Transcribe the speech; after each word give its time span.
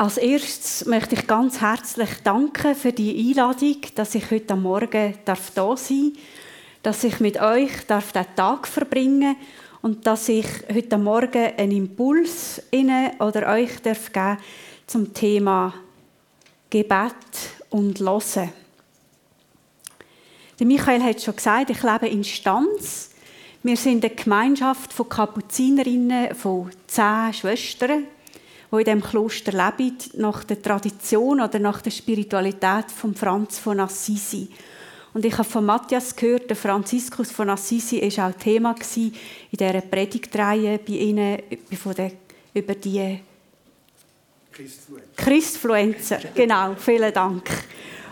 Als 0.00 0.16
erstes 0.16 0.84
möchte 0.84 1.16
ich 1.16 1.26
ganz 1.26 1.60
herzlich 1.60 2.10
danken 2.22 2.76
für 2.76 2.92
die 2.92 3.30
Einladung, 3.30 3.78
dass 3.96 4.14
ich 4.14 4.30
heute 4.30 4.54
Morgen 4.54 5.14
da 5.24 5.34
sein 5.34 5.56
darf, 5.56 6.22
dass 6.84 7.02
ich 7.02 7.18
mit 7.18 7.40
euch 7.40 7.84
darf 7.88 8.12
den 8.12 8.24
Tag 8.36 8.68
verbringen 8.68 9.34
und 9.82 10.06
dass 10.06 10.28
ich 10.28 10.46
heute 10.72 10.98
Morgen 10.98 11.52
einen 11.56 11.72
Impuls 11.72 12.62
Ihnen 12.70 13.10
oder 13.18 13.48
euch 13.48 13.82
darf 13.82 14.12
geben 14.12 14.38
zum 14.86 15.12
Thema 15.12 15.74
Gebet 16.70 17.14
und. 17.70 17.98
Der 17.98 18.50
Michael 20.60 21.02
hat 21.02 21.20
schon 21.20 21.34
gesagt, 21.34 21.70
ich 21.70 21.82
lebe 21.82 22.06
in 22.06 22.22
Stanz. 22.22 23.10
Wir 23.64 23.76
sind 23.76 24.04
eine 24.04 24.14
Gemeinschaft 24.14 24.92
von 24.92 25.08
Kapuzinerinnen, 25.08 26.36
von 26.36 26.70
zehn 26.86 27.34
Schwestern, 27.34 28.04
die 28.70 28.76
in 28.76 28.84
diesem 28.84 29.02
Kloster 29.02 29.52
leben, 29.52 29.96
nach 30.14 30.44
der 30.44 30.60
Tradition 30.60 31.40
oder 31.40 31.58
nach 31.58 31.80
der 31.80 31.90
Spiritualität 31.90 32.90
von 32.94 33.14
Franz 33.14 33.58
von 33.58 33.80
Assisi. 33.80 34.48
Und 35.14 35.24
ich 35.24 35.32
habe 35.36 35.48
von 35.48 35.64
Matthias 35.64 36.14
gehört, 36.14 36.50
der 36.50 36.56
Franziskus 36.56 37.30
von 37.30 37.50
Assisi 37.50 38.00
war 38.00 38.28
auch 38.28 38.34
Thema 38.34 38.74
in 38.96 39.12
dieser 39.52 39.80
Predigtreihe 39.80 40.78
bei 40.78 40.92
Ihnen 40.92 41.42
über 42.54 42.74
die 42.74 43.20
Christfluencer. 45.16 46.20
Genau, 46.34 46.74
vielen 46.74 47.12
Dank. 47.12 47.48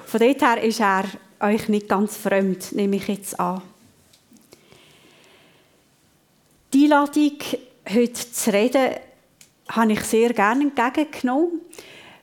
Von 0.07 0.21
dort 0.21 0.41
her 0.41 0.63
ist 0.63 0.81
er 0.81 1.05
euch 1.41 1.69
nicht 1.69 1.89
ganz 1.89 2.17
fremd, 2.17 2.73
nehme 2.73 2.97
ich 2.97 3.09
jetzt 3.09 3.39
an. 3.39 3.61
Die 6.73 6.85
Einladung, 6.85 7.39
heute 7.89 8.33
zu 8.33 8.53
reden, 8.53 8.95
habe 9.69 9.93
ich 9.93 10.01
sehr 10.03 10.33
gerne 10.33 10.65
entgegengenommen, 10.65 11.61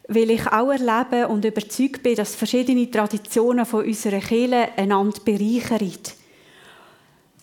weil 0.07 0.31
ich 0.31 0.47
auch 0.47 0.71
erlebe 0.71 1.27
und 1.27 1.45
überzeugt 1.45 2.03
bin, 2.03 2.15
dass 2.15 2.35
verschiedene 2.35 2.89
Traditionen 2.89 3.65
von 3.65 3.85
unserer 3.85 4.19
Kirche 4.19 4.69
einander 4.75 5.19
bereichern. 5.23 5.91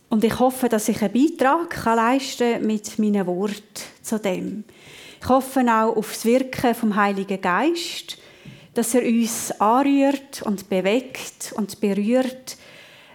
Und 0.08 0.24
ich 0.24 0.38
hoffe, 0.38 0.68
dass 0.68 0.88
ich 0.88 1.00
einen 1.02 1.12
Beitrag 1.12 1.84
leisten 1.84 2.54
kann 2.54 2.66
mit 2.66 2.98
meinen 2.98 3.26
Worten 3.26 3.64
zu 4.02 4.18
dem. 4.18 4.64
Ich 5.22 5.28
hoffe 5.28 5.60
auch 5.60 5.96
auf 5.96 6.12
das 6.12 6.24
Wirken 6.24 6.74
vom 6.74 6.96
Heiligen 6.96 7.40
Geist, 7.40 8.18
dass 8.74 8.94
er 8.94 9.02
uns 9.02 9.52
anrührt 9.60 10.42
und 10.42 10.68
bewegt 10.68 11.52
und 11.56 11.80
berührt, 11.80 12.56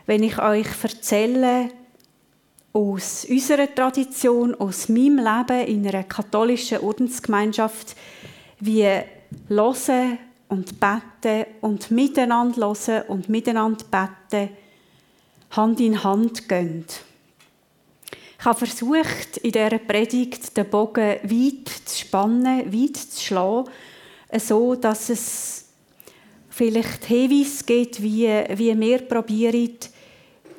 wenn 0.06 0.24
ich 0.24 0.38
euch 0.38 0.68
erzähle, 0.84 1.70
aus 2.76 3.26
unserer 3.30 3.74
Tradition, 3.74 4.54
aus 4.56 4.90
meinem 4.90 5.20
Leben 5.20 5.66
in 5.66 5.88
einer 5.88 6.04
katholischen 6.04 6.80
Ordensgemeinschaft, 6.80 7.96
wie 8.60 8.90
hören 9.48 10.18
und 10.50 10.78
beten 10.78 11.46
und 11.62 11.90
miteinander 11.90 12.68
hören 12.68 13.04
und 13.08 13.30
miteinander 13.30 13.86
beten 13.90 14.50
Hand 15.52 15.80
in 15.80 16.04
Hand 16.04 16.50
gehen. 16.50 16.86
Ich 18.38 18.46
habe 18.46 18.66
versucht, 18.66 19.38
in 19.38 19.54
dieser 19.54 19.80
Predigt 19.80 20.58
den 20.58 20.70
Bogen 20.70 21.16
weit 21.24 21.70
zu 21.86 21.98
spannen, 21.98 22.74
weit 22.74 22.98
zu 22.98 23.24
schlagen, 23.24 23.70
so 24.38 24.76
dass 24.76 25.10
es 25.10 25.70
vielleicht 26.50 27.06
Hinweise 27.06 27.64
gibt, 27.64 28.04
wie, 28.04 28.28
wie 28.28 28.78
wir 28.78 28.98
probieren, 29.00 29.78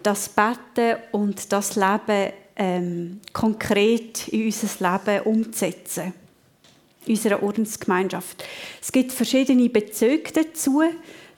das 0.06 0.28
Beten 0.28 0.98
und 1.10 1.52
das 1.52 1.74
Leben 1.74 2.32
ähm, 2.54 3.20
konkret 3.32 4.28
in 4.28 4.46
unser 4.46 4.92
Leben 4.92 5.24
umzusetzen. 5.24 6.14
In 7.06 7.14
unserer 7.14 7.42
Ordensgemeinschaft. 7.42 8.44
Es 8.80 8.92
gibt 8.92 9.10
verschiedene 9.10 9.68
Bezüge 9.68 10.30
dazu. 10.32 10.82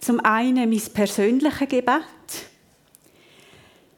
Zum 0.00 0.20
einen 0.20 0.68
mein 0.68 0.82
persönliches 0.92 1.68
Gebet. 1.68 2.02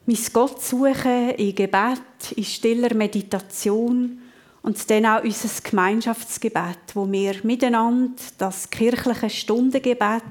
Mein 0.05 0.17
Gott 0.31 0.63
suchen 0.63 1.31
in 1.31 1.53
Gebet, 1.53 2.31
in 2.35 2.43
stiller 2.45 2.93
Meditation 2.95 4.21
und 4.61 4.89
dann 4.89 5.05
auch 5.05 5.23
unser 5.23 5.49
Gemeinschaftsgebet, 5.69 6.95
wo 6.95 7.11
wir 7.11 7.35
miteinander 7.43 8.21
das 8.37 8.69
kirchliche 8.69 9.29
Stundengebet 9.29 10.23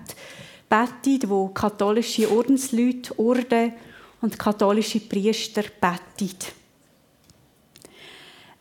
beten, 0.69 1.29
wo 1.29 1.49
katholische 1.49 2.31
Ordensleute, 2.31 3.19
Orden 3.19 3.73
und 4.21 4.39
katholische 4.39 5.01
Priester 5.01 5.63
beten. 5.81 6.53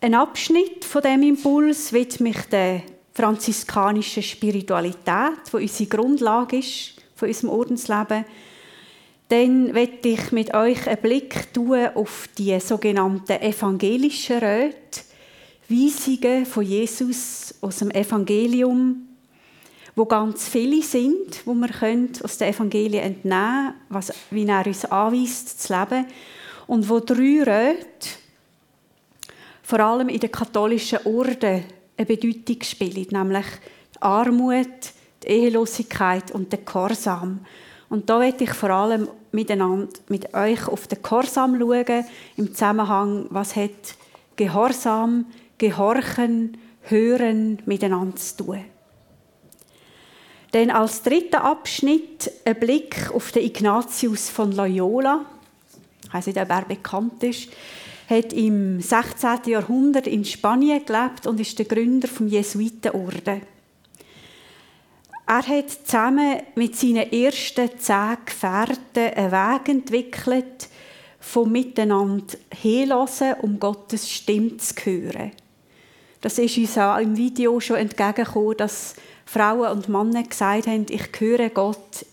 Ein 0.01 0.15
Abschnitt 0.15 0.85
von 0.85 1.01
dem 1.01 1.23
Impuls 1.23 1.91
widme 1.91 2.29
ich 2.29 2.41
der 2.43 2.83
franziskanischen 3.13 4.23
Spiritualität, 4.23 5.51
wo 5.51 5.57
unsere 5.57 5.89
Grundlage 5.89 6.59
ist 6.59 6.93
von 7.15 7.27
unserem 7.27 7.49
Ordensleben. 7.49 8.23
Dann 9.27 9.73
werde 9.75 10.07
ich 10.07 10.31
mit 10.31 10.53
euch 10.53 10.87
einen 10.87 11.01
Blick 11.01 11.53
tun 11.53 11.87
auf 11.95 12.29
die 12.37 12.57
sogenannten 12.61 13.41
evangelischen 13.41 14.39
Räte, 14.39 15.01
Weisungen 15.67 16.45
von 16.45 16.63
Jesus 16.63 17.53
aus 17.59 17.79
dem 17.79 17.91
Evangelium, 17.91 19.08
wo 19.95 20.05
ganz 20.05 20.47
viele 20.47 20.81
sind, 20.81 21.45
wo 21.45 21.53
wir 21.53 21.69
aus 22.23 22.37
den 22.37 22.53
Evangelien 22.53 23.03
entnehmen 23.03 23.73
können, 23.89 24.05
wie 24.31 24.47
er 24.47 24.65
uns 24.65 24.85
anweist 24.85 25.61
zu 25.61 25.73
leben. 25.73 26.05
Und 26.67 26.87
wo 26.87 26.99
drei 26.99 27.43
Räte, 27.43 28.09
vor 29.63 29.79
allem 29.79 30.09
in 30.09 30.19
der 30.19 30.29
katholischen 30.29 30.99
Orden, 31.05 31.63
eine 31.97 32.05
Bedeutung 32.05 32.63
spielen, 32.63 33.07
nämlich 33.11 33.45
die 33.95 34.01
Armut, 34.01 34.67
die 35.23 35.27
Ehelosigkeit 35.27 36.31
und 36.31 36.51
der 36.51 36.59
Gehorsam. 36.59 37.39
Und 37.89 38.09
da 38.09 38.19
werde 38.19 38.43
ich 38.43 38.53
vor 38.53 38.69
allem 38.69 39.09
miteinander, 39.31 39.89
mit 40.07 40.33
euch 40.33 40.67
auf 40.67 40.87
den 40.87 41.01
Gehorsam 41.01 41.59
schauen, 41.59 42.05
im 42.37 42.53
Zusammenhang, 42.53 43.25
was 43.29 43.55
hat 43.55 43.95
Gehorsam, 44.35 45.25
Gehorchen, 45.57 46.57
Hören 46.83 47.61
miteinander 47.65 48.15
zu 48.15 48.37
tun. 48.37 48.63
Dann 50.51 50.71
als 50.71 51.03
dritter 51.03 51.43
Abschnitt 51.43 52.31
ein 52.43 52.59
Blick 52.59 53.11
auf 53.13 53.31
den 53.31 53.43
Ignatius 53.43 54.29
von 54.29 54.51
Loyola. 54.51 55.25
Ich 56.05 56.13
weiß 56.13 56.27
nicht, 56.27 56.39
ob 56.39 56.49
er 56.49 56.63
bekannt 56.63 57.23
ist. 57.23 57.49
Hat 58.09 58.33
im 58.33 58.81
16. 58.81 59.41
Jahrhundert 59.45 60.07
in 60.07 60.25
Spanien 60.25 60.83
gelebt 60.83 61.27
und 61.27 61.39
ist 61.39 61.59
der 61.59 61.65
Gründer 61.65 62.07
vom 62.07 62.27
Jesuitenorden. 62.27 63.41
Er 65.27 65.47
hat 65.47 65.69
zusammen 65.69 66.41
mit 66.55 66.75
seinen 66.75 67.13
ersten 67.13 67.69
zehn 67.77 68.17
Gefährten 68.25 69.13
einen 69.13 69.31
Weg 69.31 69.69
entwickelt, 69.69 70.69
vom 71.19 71.51
Miteinander 71.51 72.35
hinlassen, 72.51 73.35
um 73.43 73.59
Gottes 73.59 74.09
Stimme 74.09 74.57
zu 74.57 74.73
hören. 74.83 75.31
Das 76.21 76.39
ist 76.39 76.57
uns 76.57 76.77
auch 76.79 76.97
im 76.97 77.15
Video 77.15 77.59
schon 77.59 77.77
entgegengekommen, 77.77 78.57
dass 78.57 78.95
Frauen 79.31 79.71
und 79.71 79.89
Männer 79.89 80.23
gesagt 80.23 80.65
haben, 80.65 80.87
ich 80.89 81.07
höre 81.19 81.49
Gott 81.49 82.03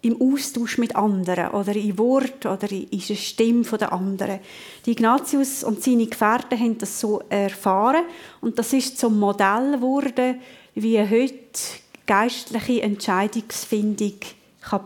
im 0.00 0.20
Austausch 0.22 0.78
mit 0.78 0.96
anderen 0.96 1.50
oder 1.50 1.76
in 1.76 1.98
Wort 1.98 2.46
oder 2.46 2.70
in 2.70 2.88
der 2.90 3.14
Stimme 3.14 3.64
der 3.64 3.92
anderen. 3.92 4.40
Die 4.86 4.92
Ignatius 4.92 5.64
und 5.64 5.82
seine 5.82 6.06
Gefährten 6.06 6.58
haben 6.58 6.78
das 6.78 6.98
so 6.98 7.22
erfahren 7.28 8.04
und 8.40 8.58
das 8.58 8.72
ist 8.72 8.98
zum 8.98 9.18
Modell 9.18 9.72
geworden, 9.72 10.40
wie 10.74 10.98
heute 10.98 11.60
geistliche 12.06 12.80
Entscheidungsfindung 12.80 14.14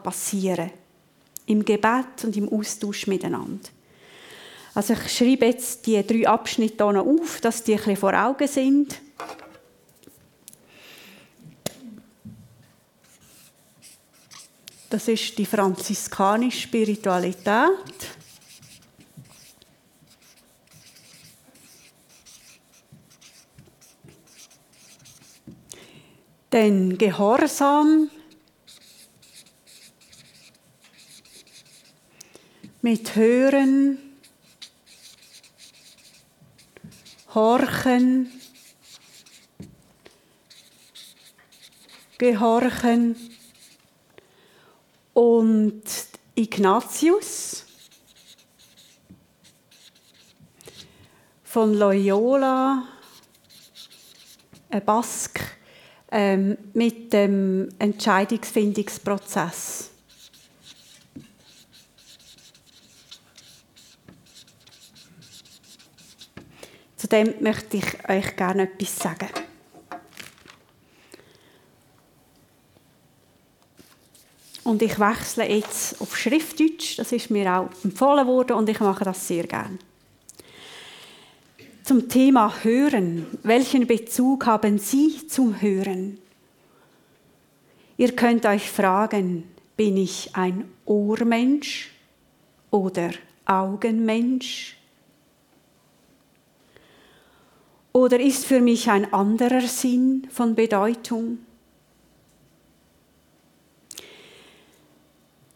passieren 0.02 0.56
kann. 0.56 0.78
Im 1.46 1.64
Gebet 1.64 2.24
und 2.24 2.36
im 2.36 2.48
Austausch 2.48 3.06
miteinander. 3.06 3.68
Also 4.74 4.94
ich 4.94 5.16
schreibe 5.16 5.46
jetzt 5.46 5.86
die 5.86 6.04
drei 6.04 6.28
Abschnitte 6.28 6.84
hier 6.84 6.92
noch 6.92 7.06
auf, 7.06 7.40
dass 7.40 7.62
die 7.62 7.72
ein 7.72 7.78
bisschen 7.78 7.96
vor 7.96 8.14
Augen 8.14 8.48
sind. 8.48 9.00
Das 14.90 15.06
ist 15.06 15.36
die 15.36 15.44
franziskanische 15.44 16.62
Spiritualität. 16.62 17.44
Dann 26.48 26.96
Gehorsam. 26.96 28.10
Mit 32.80 33.16
Hören, 33.16 33.98
Horchen, 37.34 38.30
Gehorchen 42.16 43.37
und 45.18 45.82
Ignatius 46.36 47.66
von 51.42 51.74
Loyola, 51.74 52.84
ein 54.70 54.84
Bask, 54.84 55.40
ähm, 56.12 56.56
mit 56.72 57.12
dem 57.12 57.68
Entscheidungsfindungsprozess. 57.80 59.90
Zu 66.96 67.08
dem 67.08 67.42
möchte 67.42 67.78
ich 67.78 68.08
euch 68.08 68.36
gerne 68.36 68.70
etwas 68.72 68.96
sagen. 68.96 69.47
Und 74.68 74.82
ich 74.82 75.00
wechsle 75.00 75.48
jetzt 75.48 75.98
auf 75.98 76.14
Schriftdeutsch. 76.14 76.98
Das 76.98 77.12
ist 77.12 77.30
mir 77.30 77.50
auch 77.56 77.70
empfohlen 77.82 78.26
worden 78.26 78.52
und 78.52 78.68
ich 78.68 78.78
mache 78.80 79.02
das 79.02 79.26
sehr 79.26 79.46
gern. 79.46 79.78
Zum 81.84 82.10
Thema 82.10 82.52
Hören. 82.62 83.24
Welchen 83.44 83.86
Bezug 83.86 84.44
haben 84.44 84.76
Sie 84.76 85.26
zum 85.26 85.62
Hören? 85.62 86.18
Ihr 87.96 88.14
könnt 88.14 88.44
euch 88.44 88.70
fragen, 88.70 89.44
bin 89.74 89.96
ich 89.96 90.36
ein 90.36 90.70
Ohrmensch 90.84 91.90
oder 92.70 93.12
Augenmensch? 93.46 94.76
Oder 97.94 98.20
ist 98.20 98.44
für 98.44 98.60
mich 98.60 98.90
ein 98.90 99.10
anderer 99.14 99.62
Sinn 99.62 100.28
von 100.30 100.54
Bedeutung? 100.54 101.38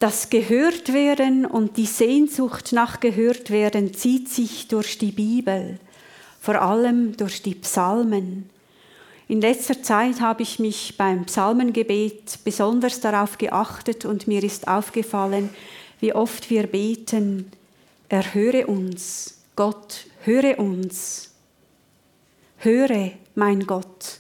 Das 0.02 0.30
Gehörtwerden 0.30 1.46
und 1.46 1.76
die 1.76 1.86
Sehnsucht 1.86 2.72
nach 2.72 2.98
Gehörtwerden 2.98 3.94
zieht 3.94 4.28
sich 4.28 4.66
durch 4.66 4.98
die 4.98 5.12
Bibel, 5.12 5.78
vor 6.40 6.60
allem 6.60 7.16
durch 7.16 7.40
die 7.40 7.54
Psalmen. 7.54 8.50
In 9.28 9.40
letzter 9.40 9.80
Zeit 9.80 10.20
habe 10.20 10.42
ich 10.42 10.58
mich 10.58 10.96
beim 10.98 11.26
Psalmengebet 11.26 12.40
besonders 12.42 12.98
darauf 12.98 13.38
geachtet 13.38 14.04
und 14.04 14.26
mir 14.26 14.42
ist 14.42 14.66
aufgefallen, 14.66 15.50
wie 16.00 16.12
oft 16.12 16.50
wir 16.50 16.66
beten, 16.66 17.52
erhöre 18.08 18.66
uns, 18.66 19.44
Gott, 19.54 20.06
höre 20.24 20.58
uns, 20.58 21.30
höre, 22.56 23.12
mein 23.36 23.68
Gott. 23.68 24.18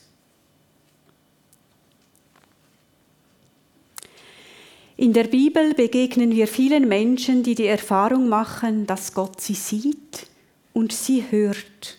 In 4.96 5.12
der 5.12 5.24
Bibel 5.24 5.74
begegnen 5.74 6.32
wir 6.32 6.46
vielen 6.46 6.86
Menschen, 6.86 7.42
die 7.42 7.54
die 7.54 7.66
Erfahrung 7.66 8.28
machen, 8.28 8.86
dass 8.86 9.14
Gott 9.14 9.40
sie 9.40 9.54
sieht 9.54 10.26
und 10.74 10.92
sie 10.92 11.24
hört. 11.30 11.98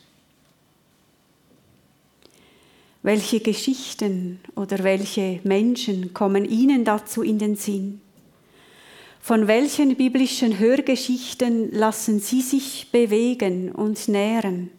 Welche 3.02 3.42
Geschichten 3.42 4.40
oder 4.56 4.84
welche 4.84 5.42
Menschen 5.44 6.14
kommen 6.14 6.46
Ihnen 6.46 6.86
dazu 6.86 7.22
in 7.22 7.38
den 7.38 7.58
Sinn? 7.58 8.00
Von 9.20 9.48
welchen 9.48 9.96
biblischen 9.96 10.58
Hörgeschichten 10.60 11.72
lassen 11.72 12.20
Sie 12.20 12.42
sich 12.42 12.92
bewegen 12.92 13.72
und 13.72 14.08
nähren? 14.08 14.70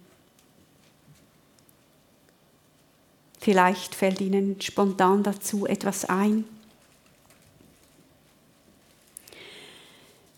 Vielleicht 3.41 3.95
fällt 3.95 4.23
Ihnen 4.23 4.59
spontan 4.61 5.23
dazu 5.23 5.67
etwas 5.67 6.07
ein. 6.07 6.45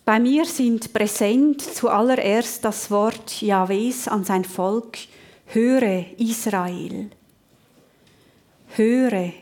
Bei 0.06 0.20
mir 0.20 0.44
sind 0.44 0.92
präsent 0.92 1.60
zuallererst 1.60 2.64
das 2.64 2.92
Wort 2.92 3.42
Jahwes 3.42 4.06
an 4.06 4.22
sein 4.22 4.44
Volk, 4.44 4.98
höre 5.46 6.04
Israel. 6.16 7.10
Höre, 8.76 9.32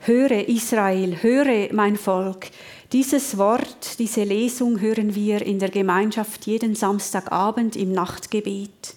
höre 0.00 0.48
Israel, 0.48 1.22
höre 1.22 1.72
mein 1.72 1.96
Volk. 1.96 2.48
Dieses 2.90 3.38
Wort, 3.38 4.00
diese 4.00 4.24
Lesung 4.24 4.80
hören 4.80 5.14
wir 5.14 5.40
in 5.42 5.60
der 5.60 5.70
Gemeinschaft 5.70 6.48
jeden 6.48 6.74
Samstagabend 6.74 7.76
im 7.76 7.92
Nachtgebet. 7.92 8.94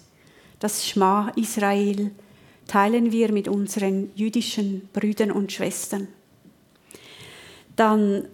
Das 0.58 0.84
Schma 0.84 1.30
Israel 1.36 2.10
teilen 2.66 3.12
wir 3.12 3.30
mit 3.30 3.46
unseren 3.46 4.10
jüdischen 4.16 4.88
Brüdern 4.92 5.30
und 5.30 5.52
Schwestern. 5.52 6.08
Dann 7.76 8.24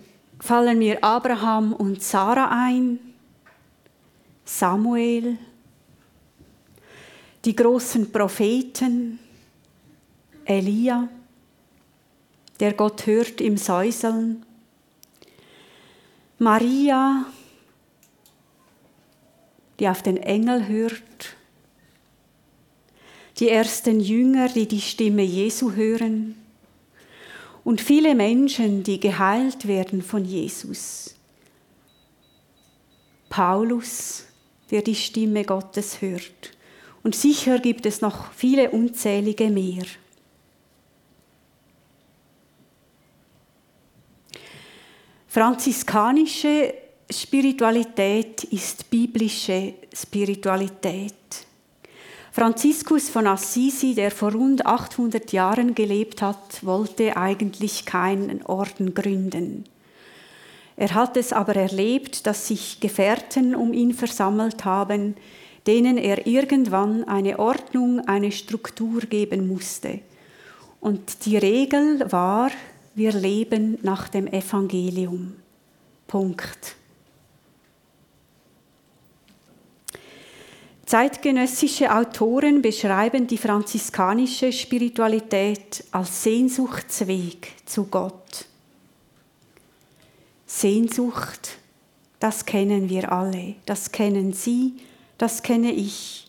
fallen 0.40 0.78
mir 0.78 1.04
Abraham 1.04 1.72
und 1.74 2.02
Sarah 2.02 2.48
ein, 2.50 2.98
Samuel, 4.44 5.38
die 7.44 7.54
großen 7.54 8.10
Propheten, 8.10 9.18
Elia, 10.44 11.08
der 12.58 12.72
Gott 12.72 13.06
hört 13.06 13.40
im 13.40 13.56
Säuseln, 13.56 14.44
Maria, 16.38 17.26
die 19.78 19.88
auf 19.88 20.02
den 20.02 20.16
Engel 20.16 20.66
hört, 20.66 21.36
die 23.38 23.50
ersten 23.50 24.00
Jünger, 24.00 24.48
die 24.48 24.66
die 24.66 24.80
Stimme 24.80 25.22
Jesu 25.22 25.72
hören, 25.72 26.39
und 27.64 27.80
viele 27.80 28.14
Menschen, 28.14 28.82
die 28.82 29.00
geheilt 29.00 29.66
werden 29.66 30.02
von 30.02 30.24
Jesus. 30.24 31.14
Paulus, 33.28 34.24
der 34.70 34.82
die 34.82 34.94
Stimme 34.94 35.44
Gottes 35.44 36.00
hört. 36.00 36.52
Und 37.02 37.14
sicher 37.14 37.58
gibt 37.58 37.86
es 37.86 38.00
noch 38.00 38.32
viele 38.32 38.70
unzählige 38.70 39.48
mehr. 39.50 39.84
Franziskanische 45.28 46.74
Spiritualität 47.08 48.44
ist 48.44 48.90
biblische 48.90 49.74
Spiritualität. 49.94 51.14
Franziskus 52.32 53.10
von 53.10 53.26
Assisi, 53.26 53.94
der 53.94 54.10
vor 54.10 54.32
rund 54.32 54.64
800 54.64 55.32
Jahren 55.32 55.74
gelebt 55.74 56.22
hat, 56.22 56.64
wollte 56.64 57.16
eigentlich 57.16 57.84
keinen 57.86 58.42
Orden 58.44 58.94
gründen. 58.94 59.64
Er 60.76 60.94
hat 60.94 61.16
es 61.16 61.32
aber 61.32 61.56
erlebt, 61.56 62.26
dass 62.26 62.46
sich 62.46 62.80
Gefährten 62.80 63.54
um 63.54 63.72
ihn 63.72 63.92
versammelt 63.92 64.64
haben, 64.64 65.16
denen 65.66 65.98
er 65.98 66.26
irgendwann 66.26 67.04
eine 67.04 67.38
Ordnung, 67.38 68.00
eine 68.06 68.32
Struktur 68.32 69.00
geben 69.02 69.46
musste. 69.46 70.00
Und 70.80 71.26
die 71.26 71.36
Regel 71.36 72.10
war, 72.10 72.50
wir 72.94 73.12
leben 73.12 73.76
nach 73.82 74.08
dem 74.08 74.26
Evangelium. 74.26 75.36
Punkt. 76.06 76.76
Zeitgenössische 80.90 81.94
Autoren 81.94 82.62
beschreiben 82.62 83.28
die 83.28 83.38
franziskanische 83.38 84.52
Spiritualität 84.52 85.84
als 85.92 86.24
Sehnsuchtsweg 86.24 87.52
zu 87.64 87.84
Gott. 87.84 88.46
Sehnsucht, 90.46 91.58
das 92.18 92.44
kennen 92.44 92.88
wir 92.88 93.12
alle, 93.12 93.54
das 93.66 93.92
kennen 93.92 94.32
Sie, 94.32 94.78
das 95.16 95.44
kenne 95.44 95.70
ich. 95.70 96.28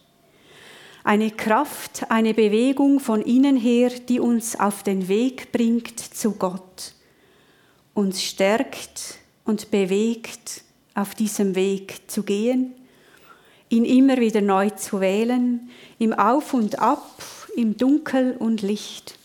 Eine 1.04 1.32
Kraft, 1.32 2.12
eine 2.12 2.36
Bewegung 2.36 3.00
von 3.00 3.24
innen 3.24 3.58
her, 3.58 3.90
die 3.90 4.20
uns 4.20 4.60
auf 4.60 4.84
den 4.84 5.08
Weg 5.08 5.52
bringt 5.52 6.00
zu 6.00 6.34
Gott, 6.34 6.94
uns 7.96 8.22
stärkt 8.22 9.18
und 9.44 9.72
bewegt, 9.72 10.62
auf 10.94 11.16
diesem 11.16 11.56
Weg 11.56 12.12
zu 12.12 12.22
gehen 12.22 12.76
ihn 13.72 13.86
immer 13.86 14.18
wieder 14.18 14.42
neu 14.42 14.70
zu 14.70 15.00
wählen, 15.00 15.70
im 15.98 16.14
Auf 16.14 16.54
und 16.54 16.80
Ab, 16.80 17.24
im 17.56 17.78
Dunkel 17.78 18.36
und 18.38 18.62
Licht. 18.62 19.18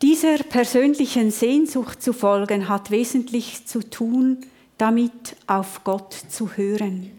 Dieser 0.00 0.38
persönlichen 0.38 1.32
Sehnsucht 1.32 2.00
zu 2.00 2.12
folgen 2.12 2.68
hat 2.68 2.92
wesentlich 2.92 3.66
zu 3.66 3.80
tun, 3.80 4.38
damit 4.78 5.34
auf 5.48 5.82
Gott 5.82 6.14
zu 6.14 6.56
hören. 6.56 7.10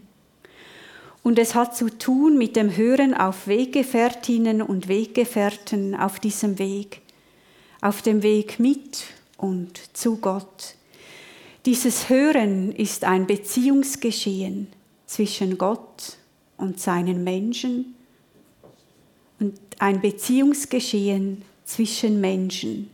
Und 1.22 1.38
es 1.38 1.54
hat 1.54 1.76
zu 1.76 1.90
tun 1.90 2.38
mit 2.38 2.56
dem 2.56 2.74
Hören 2.74 3.12
auf 3.12 3.46
Weggefährtinnen 3.46 4.62
und 4.62 4.88
Weggefährten 4.88 5.94
auf 5.94 6.18
diesem 6.18 6.58
Weg, 6.58 7.02
auf 7.82 8.00
dem 8.00 8.22
Weg 8.22 8.58
mit 8.58 9.04
und 9.36 9.78
zu 9.94 10.16
Gott. 10.16 10.74
Dieses 11.66 12.08
Hören 12.08 12.72
ist 12.72 13.04
ein 13.04 13.26
Beziehungsgeschehen 13.26 14.68
zwischen 15.04 15.58
Gott 15.58 16.16
und 16.56 16.80
seinen 16.80 17.22
Menschen 17.22 17.94
und 19.38 19.58
ein 19.78 20.00
Beziehungsgeschehen 20.00 21.42
zwischen 21.64 22.18
Menschen. 22.18 22.90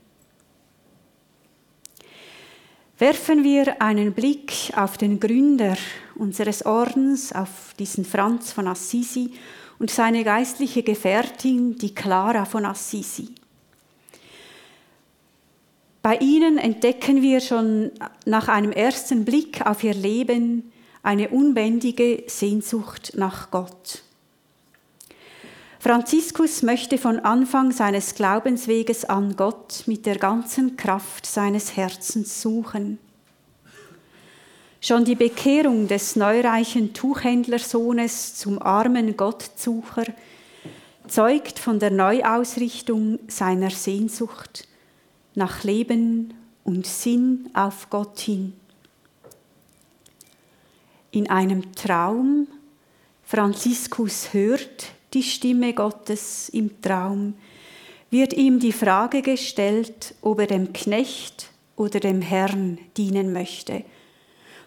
Werfen 2.98 3.44
wir 3.44 3.80
einen 3.80 4.12
Blick 4.14 4.72
auf 4.74 4.98
den 4.98 5.20
Gründer 5.20 5.76
unseres 6.16 6.66
Ordens, 6.66 7.32
auf 7.32 7.74
diesen 7.78 8.04
Franz 8.04 8.50
von 8.50 8.66
Assisi, 8.66 9.32
und 9.78 9.90
seine 9.90 10.24
geistliche 10.24 10.82
Gefährtin, 10.82 11.76
die 11.76 11.94
Clara 11.94 12.46
von 12.46 12.64
Assisi. 12.64 13.35
Bei 16.06 16.18
ihnen 16.18 16.56
entdecken 16.56 17.20
wir 17.20 17.40
schon 17.40 17.90
nach 18.26 18.46
einem 18.46 18.70
ersten 18.70 19.24
Blick 19.24 19.66
auf 19.66 19.82
ihr 19.82 19.92
Leben 19.92 20.70
eine 21.02 21.30
unbändige 21.30 22.22
Sehnsucht 22.28 23.14
nach 23.16 23.50
Gott. 23.50 24.04
Franziskus 25.80 26.62
möchte 26.62 26.96
von 26.96 27.18
Anfang 27.18 27.72
seines 27.72 28.14
Glaubensweges 28.14 29.04
an 29.04 29.34
Gott 29.34 29.82
mit 29.86 30.06
der 30.06 30.14
ganzen 30.14 30.76
Kraft 30.76 31.26
seines 31.26 31.76
Herzens 31.76 32.40
suchen. 32.40 33.00
Schon 34.80 35.04
die 35.04 35.16
Bekehrung 35.16 35.88
des 35.88 36.14
neureichen 36.14 36.94
Tuchhändlersohnes 36.94 38.36
zum 38.36 38.62
armen 38.62 39.16
Gottsucher 39.16 40.04
zeugt 41.08 41.58
von 41.58 41.80
der 41.80 41.90
Neuausrichtung 41.90 43.18
seiner 43.26 43.70
Sehnsucht 43.70 44.68
nach 45.36 45.62
Leben 45.62 46.34
und 46.64 46.86
Sinn 46.86 47.48
auf 47.54 47.88
Gott 47.90 48.18
hin. 48.18 48.54
In 51.12 51.30
einem 51.30 51.72
Traum, 51.74 52.48
Franziskus 53.22 54.32
hört 54.32 54.86
die 55.14 55.22
Stimme 55.22 55.72
Gottes 55.72 56.48
im 56.48 56.82
Traum, 56.82 57.34
wird 58.10 58.32
ihm 58.32 58.58
die 58.58 58.72
Frage 58.72 59.22
gestellt, 59.22 60.14
ob 60.20 60.40
er 60.40 60.46
dem 60.46 60.72
Knecht 60.72 61.50
oder 61.76 62.00
dem 62.00 62.20
Herrn 62.22 62.78
dienen 62.96 63.32
möchte– 63.32 63.84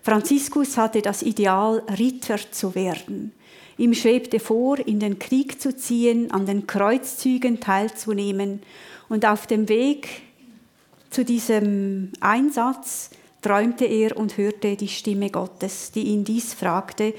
Franziskus 0.01 0.77
hatte 0.77 1.01
das 1.01 1.21
Ideal, 1.21 1.83
Ritter 1.97 2.39
zu 2.51 2.73
werden. 2.75 3.33
Ihm 3.77 3.93
schwebte 3.93 4.39
vor, 4.39 4.79
in 4.79 4.99
den 4.99 5.19
Krieg 5.19 5.61
zu 5.61 5.75
ziehen, 5.75 6.31
an 6.31 6.45
den 6.45 6.67
Kreuzzügen 6.67 7.59
teilzunehmen. 7.59 8.61
Und 9.07 9.25
auf 9.25 9.47
dem 9.47 9.69
Weg 9.69 10.07
zu 11.09 11.25
diesem 11.25 12.11
Einsatz 12.19 13.09
träumte 13.41 13.85
er 13.85 14.17
und 14.17 14.37
hörte 14.37 14.75
die 14.75 14.87
Stimme 14.87 15.29
Gottes, 15.29 15.91
die 15.91 16.03
ihn 16.03 16.23
dies 16.23 16.53
fragte, 16.53 17.13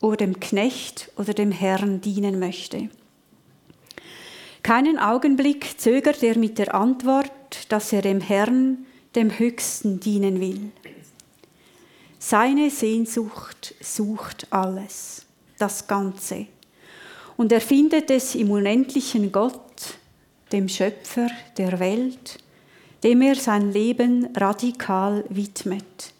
ob 0.00 0.12
er 0.12 0.16
dem 0.18 0.40
Knecht 0.40 1.10
oder 1.16 1.32
dem 1.34 1.52
Herrn 1.52 2.00
dienen 2.00 2.38
möchte. 2.38 2.88
Keinen 4.62 4.98
Augenblick 4.98 5.80
zögert 5.80 6.22
er 6.22 6.38
mit 6.38 6.58
der 6.58 6.74
Antwort, 6.74 7.32
dass 7.68 7.92
er 7.92 8.02
dem 8.02 8.20
Herrn, 8.20 8.86
dem 9.14 9.38
Höchsten, 9.38 9.98
dienen 9.98 10.40
will. 10.40 10.70
Seine 12.18 12.70
Sehnsucht 12.70 13.74
sucht 13.80 14.46
alles, 14.50 15.26
das 15.58 15.88
Ganze. 15.88 16.46
Und 17.36 17.50
er 17.50 17.60
findet 17.60 18.10
es 18.10 18.36
im 18.36 18.52
unendlichen 18.52 19.32
Gott, 19.32 19.98
dem 20.52 20.68
Schöpfer 20.68 21.28
der 21.56 21.80
Welt, 21.80 22.38
dem 23.02 23.22
er 23.22 23.34
sein 23.34 23.72
Leben 23.72 24.28
radikal 24.36 25.24
widmet. 25.28 26.12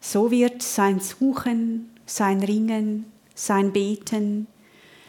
So 0.00 0.30
wird 0.30 0.62
sein 0.62 1.00
Suchen, 1.00 1.90
sein 2.06 2.42
Ringen, 2.42 3.06
sein 3.34 3.72
Beten, 3.72 4.46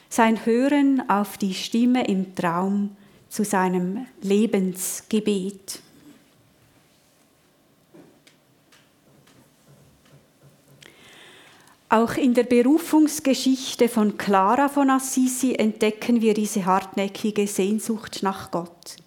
sein 0.10 0.46
Hören 0.46 1.10
auf 1.10 1.38
die 1.38 1.54
Stimme 1.54 2.08
im 2.08 2.36
Traum 2.36 2.96
zu 3.30 3.44
seinem 3.44 4.08
Lebensgebet. 4.22 5.82
Auch 11.90 12.16
in 12.16 12.34
der 12.34 12.44
Berufungsgeschichte 12.44 13.88
von 13.88 14.18
Clara 14.18 14.68
von 14.68 14.90
Assisi 14.90 15.56
entdecken 15.56 16.20
wir 16.20 16.34
diese 16.34 16.66
hartnäckige 16.66 17.48
Sehnsucht 17.48 18.24
nach 18.24 18.52
Gott. 18.52 18.98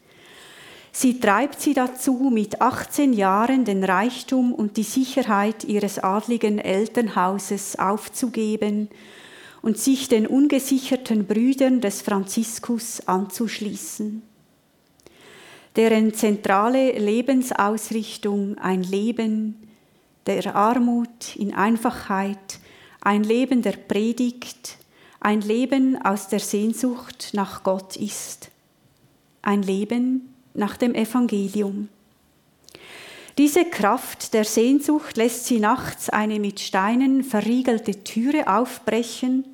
Sie 1.00 1.18
treibt 1.18 1.62
sie 1.62 1.72
dazu, 1.72 2.28
mit 2.30 2.60
18 2.60 3.14
Jahren 3.14 3.64
den 3.64 3.84
Reichtum 3.84 4.52
und 4.52 4.76
die 4.76 4.82
Sicherheit 4.82 5.64
ihres 5.64 5.98
adligen 5.98 6.58
Elternhauses 6.58 7.78
aufzugeben 7.78 8.90
und 9.62 9.78
sich 9.78 10.10
den 10.10 10.26
ungesicherten 10.26 11.26
Brüdern 11.26 11.80
des 11.80 12.02
Franziskus 12.02 13.08
anzuschließen. 13.08 14.20
Deren 15.74 16.12
zentrale 16.12 16.92
Lebensausrichtung 16.98 18.58
ein 18.58 18.82
Leben 18.82 19.54
der 20.26 20.54
Armut 20.54 21.34
in 21.34 21.54
Einfachheit, 21.54 22.58
ein 23.00 23.24
Leben 23.24 23.62
der 23.62 23.72
Predigt, 23.72 24.76
ein 25.18 25.40
Leben 25.40 25.96
aus 26.02 26.28
der 26.28 26.40
Sehnsucht 26.40 27.30
nach 27.32 27.62
Gott 27.62 27.96
ist, 27.96 28.50
ein 29.40 29.62
Leben 29.62 30.26
nach 30.54 30.76
dem 30.76 30.94
Evangelium. 30.94 31.88
Diese 33.38 33.64
Kraft 33.64 34.34
der 34.34 34.44
Sehnsucht 34.44 35.16
lässt 35.16 35.46
sie 35.46 35.60
nachts 35.60 36.10
eine 36.10 36.38
mit 36.38 36.60
Steinen 36.60 37.24
verriegelte 37.24 38.04
Türe 38.04 38.46
aufbrechen, 38.48 39.44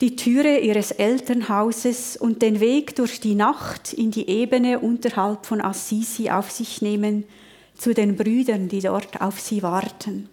die 0.00 0.16
Türe 0.16 0.58
ihres 0.58 0.90
Elternhauses 0.90 2.16
und 2.16 2.42
den 2.42 2.60
Weg 2.60 2.96
durch 2.96 3.20
die 3.20 3.34
Nacht 3.34 3.92
in 3.92 4.10
die 4.10 4.28
Ebene 4.28 4.80
unterhalb 4.80 5.46
von 5.46 5.60
Assisi 5.60 6.30
auf 6.30 6.50
sich 6.50 6.82
nehmen, 6.82 7.24
zu 7.76 7.92
den 7.92 8.16
Brüdern, 8.16 8.68
die 8.68 8.80
dort 8.80 9.20
auf 9.20 9.40
sie 9.40 9.62
warten. 9.62 10.28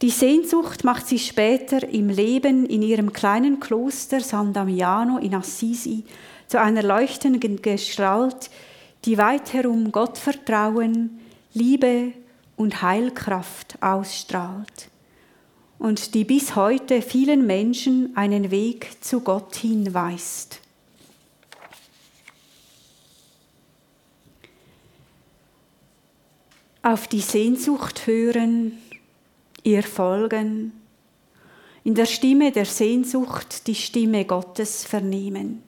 Die 0.00 0.10
Sehnsucht 0.10 0.84
macht 0.84 1.08
sie 1.08 1.18
später 1.18 1.88
im 1.88 2.08
Leben 2.08 2.66
in 2.66 2.82
ihrem 2.82 3.12
kleinen 3.12 3.58
Kloster 3.58 4.20
San 4.20 4.52
Damiano 4.52 5.18
in 5.18 5.34
Assisi 5.34 6.04
zu 6.48 6.60
einer 6.60 6.82
leuchtenden 6.82 7.62
Gestalt, 7.62 8.50
die 9.04 9.18
weit 9.18 9.52
herum 9.52 9.92
Gottvertrauen, 9.92 11.20
Liebe 11.54 12.12
und 12.56 12.82
Heilkraft 12.82 13.80
ausstrahlt 13.80 14.90
und 15.78 16.14
die 16.14 16.24
bis 16.24 16.56
heute 16.56 17.02
vielen 17.02 17.46
Menschen 17.46 18.16
einen 18.16 18.50
Weg 18.50 18.96
zu 19.00 19.20
Gott 19.20 19.54
hinweist. 19.56 20.60
Auf 26.82 27.06
die 27.06 27.20
Sehnsucht 27.20 28.06
hören, 28.06 28.78
ihr 29.62 29.82
folgen, 29.82 30.72
in 31.84 31.94
der 31.94 32.06
Stimme 32.06 32.50
der 32.50 32.66
Sehnsucht 32.66 33.66
die 33.66 33.74
Stimme 33.74 34.24
Gottes 34.24 34.84
vernehmen. 34.84 35.62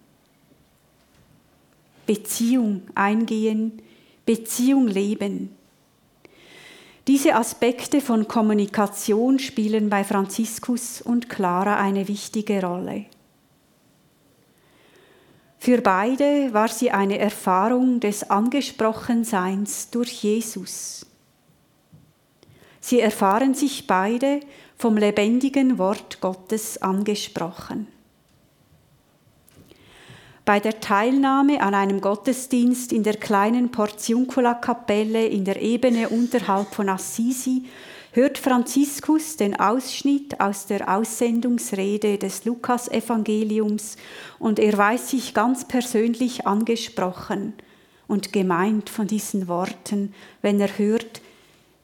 Beziehung 2.10 2.82
eingehen, 2.96 3.80
Beziehung 4.26 4.88
leben. 4.88 5.54
Diese 7.06 7.36
Aspekte 7.36 8.00
von 8.00 8.26
Kommunikation 8.26 9.38
spielen 9.38 9.88
bei 9.88 10.02
Franziskus 10.02 11.00
und 11.02 11.28
Clara 11.28 11.76
eine 11.76 12.08
wichtige 12.08 12.66
Rolle. 12.66 13.04
Für 15.60 15.80
beide 15.82 16.52
war 16.52 16.66
sie 16.66 16.90
eine 16.90 17.16
Erfahrung 17.16 18.00
des 18.00 18.28
Angesprochenseins 18.28 19.90
durch 19.90 20.24
Jesus. 20.24 21.06
Sie 22.80 22.98
erfahren 22.98 23.54
sich 23.54 23.86
beide 23.86 24.40
vom 24.76 24.96
lebendigen 24.96 25.78
Wort 25.78 26.20
Gottes 26.20 26.82
angesprochen. 26.82 27.86
Bei 30.50 30.58
der 30.58 30.80
Teilnahme 30.80 31.62
an 31.62 31.74
einem 31.74 32.00
Gottesdienst 32.00 32.92
in 32.92 33.04
der 33.04 33.16
kleinen 33.18 33.70
Portiuncula-Kapelle 33.70 35.24
in 35.24 35.44
der 35.44 35.62
Ebene 35.62 36.08
unterhalb 36.08 36.74
von 36.74 36.88
Assisi 36.88 37.66
hört 38.10 38.36
Franziskus 38.36 39.36
den 39.36 39.60
Ausschnitt 39.60 40.40
aus 40.40 40.66
der 40.66 40.92
Aussendungsrede 40.92 42.18
des 42.18 42.44
Lukasevangeliums 42.46 43.94
und 44.40 44.58
er 44.58 44.76
weiß 44.76 45.10
sich 45.10 45.34
ganz 45.34 45.68
persönlich 45.68 46.48
angesprochen 46.48 47.52
und 48.08 48.32
gemeint 48.32 48.90
von 48.90 49.06
diesen 49.06 49.46
Worten, 49.46 50.12
wenn 50.42 50.60
er 50.60 50.78
hört, 50.78 51.20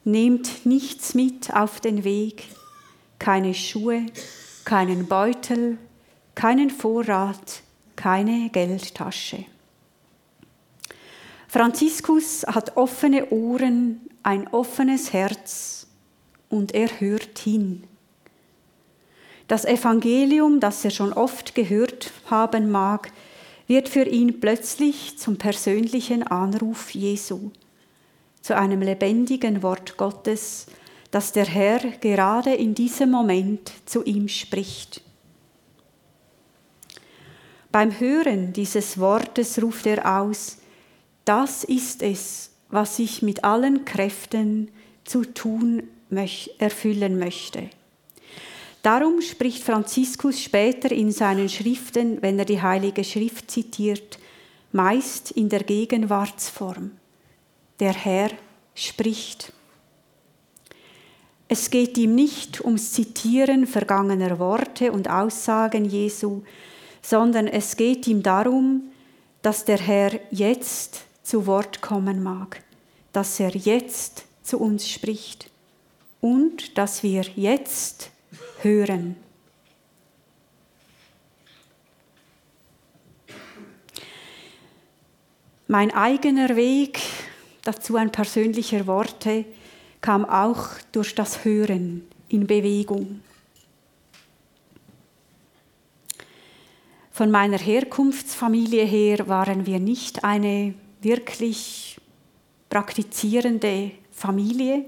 Nehmt 0.03 0.65
nichts 0.65 1.13
mit 1.13 1.53
auf 1.53 1.79
den 1.79 2.03
Weg, 2.03 2.43
keine 3.17 3.53
Schuhe, 3.53 4.07
keinen 4.65 5.07
Beutel, 5.07 5.77
keinen 6.35 6.69
Vorrat, 6.69 7.63
keine 7.97 8.49
Geldtasche. 8.49 9.43
Franziskus 11.49 12.45
hat 12.47 12.77
offene 12.77 13.29
Ohren, 13.31 13.99
ein 14.23 14.47
offenes 14.47 15.11
Herz 15.11 15.87
und 16.49 16.73
er 16.73 17.01
hört 17.01 17.39
hin. 17.39 17.83
Das 19.49 19.65
Evangelium, 19.65 20.61
das 20.61 20.85
er 20.85 20.91
schon 20.91 21.11
oft 21.11 21.55
gehört 21.55 22.11
haben 22.29 22.71
mag, 22.71 23.11
wird 23.67 23.89
für 23.89 24.03
ihn 24.03 24.39
plötzlich 24.39 25.17
zum 25.17 25.37
persönlichen 25.37 26.23
Anruf 26.23 26.91
Jesu 26.91 27.51
zu 28.47 28.55
einem 28.55 28.81
lebendigen 28.81 29.61
Wort 29.61 29.97
Gottes, 29.97 30.67
dass 31.11 31.33
der 31.33 31.45
Herr 31.45 31.79
gerade 31.99 32.53
in 32.53 32.75
diesem 32.75 33.11
Moment 33.11 33.73
zu 33.85 34.05
ihm 34.05 34.29
spricht. 34.29 35.01
Beim 37.77 37.99
Hören 37.99 38.53
dieses 38.53 38.97
Wortes 38.97 39.61
ruft 39.61 39.85
er 39.85 40.19
aus, 40.19 40.57
das 41.25 41.63
ist 41.63 42.01
es, 42.01 42.49
was 42.69 42.97
ich 42.97 43.21
mit 43.21 43.43
allen 43.43 43.85
Kräften 43.85 44.71
zu 45.03 45.23
tun 45.23 45.83
erfüllen 46.57 47.19
möchte. 47.19 47.69
Darum 48.81 49.21
spricht 49.21 49.61
Franziskus 49.61 50.41
später 50.41 50.91
in 50.91 51.11
seinen 51.11 51.49
Schriften, 51.49 52.19
wenn 52.23 52.39
er 52.39 52.45
die 52.45 52.63
Heilige 52.63 53.03
Schrift 53.03 53.51
zitiert, 53.51 54.17
meist 54.71 55.29
in 55.29 55.47
der 55.47 55.61
Gegenwartsform. 55.61 56.93
Der 57.79 57.93
Herr 57.93 58.31
spricht. 58.73 59.53
Es 61.47 61.69
geht 61.69 61.95
ihm 61.99 62.15
nicht 62.15 62.59
ums 62.65 62.93
Zitieren 62.93 63.67
vergangener 63.67 64.39
Worte 64.39 64.91
und 64.91 65.11
Aussagen 65.11 65.85
Jesu, 65.85 66.41
sondern 67.07 67.47
es 67.47 67.77
geht 67.77 68.05
ihm 68.05 68.21
darum, 68.21 68.91
dass 69.41 69.63
der 69.63 69.77
Herr 69.77 70.19
jetzt 70.29 71.05
zu 71.23 71.47
Wort 71.47 71.81
kommen 71.81 72.21
mag, 72.21 72.61
dass 73.13 73.39
er 73.39 73.55
jetzt 73.55 74.25
zu 74.43 74.59
uns 74.59 74.89
spricht 74.89 75.49
und 76.19 76.77
dass 76.77 77.03
wir 77.03 77.23
jetzt 77.37 78.09
hören. 78.61 79.15
Mein 85.67 85.93
eigener 85.93 86.57
Weg, 86.57 86.99
dazu 87.63 87.95
ein 87.95 88.11
persönlicher 88.11 88.85
Worte, 88.85 89.45
kam 90.01 90.25
auch 90.25 90.67
durch 90.91 91.15
das 91.15 91.45
Hören 91.45 92.05
in 92.27 92.47
Bewegung. 92.47 93.21
Von 97.17 97.31
meiner 97.31 97.57
Herkunftsfamilie 97.57 98.85
her 98.85 99.27
waren 99.27 99.65
wir 99.65 99.79
nicht 99.79 100.23
eine 100.23 100.75
wirklich 101.01 101.97
praktizierende 102.69 103.89
Familie. 104.11 104.85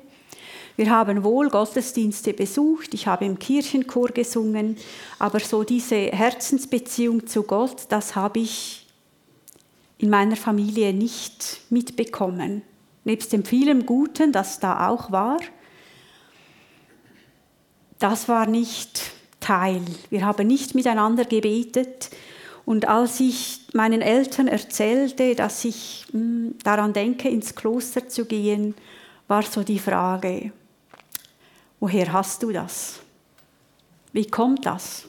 Wir 0.76 0.92
haben 0.92 1.24
wohl 1.24 1.50
Gottesdienste 1.50 2.34
besucht, 2.36 2.94
ich 2.94 3.08
habe 3.08 3.26
im 3.26 3.40
Kirchenchor 3.40 4.10
gesungen, 4.10 4.78
aber 5.18 5.40
so 5.40 5.64
diese 5.64 5.96
Herzensbeziehung 5.96 7.26
zu 7.26 7.42
Gott, 7.42 7.86
das 7.90 8.16
habe 8.16 8.42
ich 8.42 8.86
in 9.98 10.12
meiner 10.12 10.36
Familie 10.36 10.94
nicht 10.94 11.62
mitbekommen. 11.72 12.62
Nebst 13.06 13.34
dem 13.34 13.44
vielen 13.44 13.88
Guten, 13.88 14.32
das 14.32 14.60
da 14.60 14.88
auch 14.88 15.12
war, 15.12 15.40
das 17.98 18.30
war 18.30 18.46
nicht 18.46 19.14
Teil. 19.40 19.82
Wir 20.10 20.26
haben 20.26 20.48
nicht 20.48 20.76
miteinander 20.76 21.26
gebetet. 21.26 22.10
Und 22.66 22.88
als 22.88 23.20
ich 23.20 23.62
meinen 23.74 24.02
Eltern 24.02 24.48
erzählte, 24.48 25.36
dass 25.36 25.66
ich 25.66 26.06
hm, 26.12 26.56
daran 26.64 26.94
denke, 26.94 27.30
ins 27.30 27.56
Kloster 27.56 28.08
zu 28.08 28.26
gehen, 28.26 28.76
war 29.28 29.44
so 29.44 29.64
die 29.64 29.80
Frage, 29.80 30.52
Woher 31.80 32.12
hast 32.12 32.44
du 32.44 32.52
das? 32.52 33.00
Wie 34.12 34.26
kommt 34.26 34.66
das? 34.66 35.06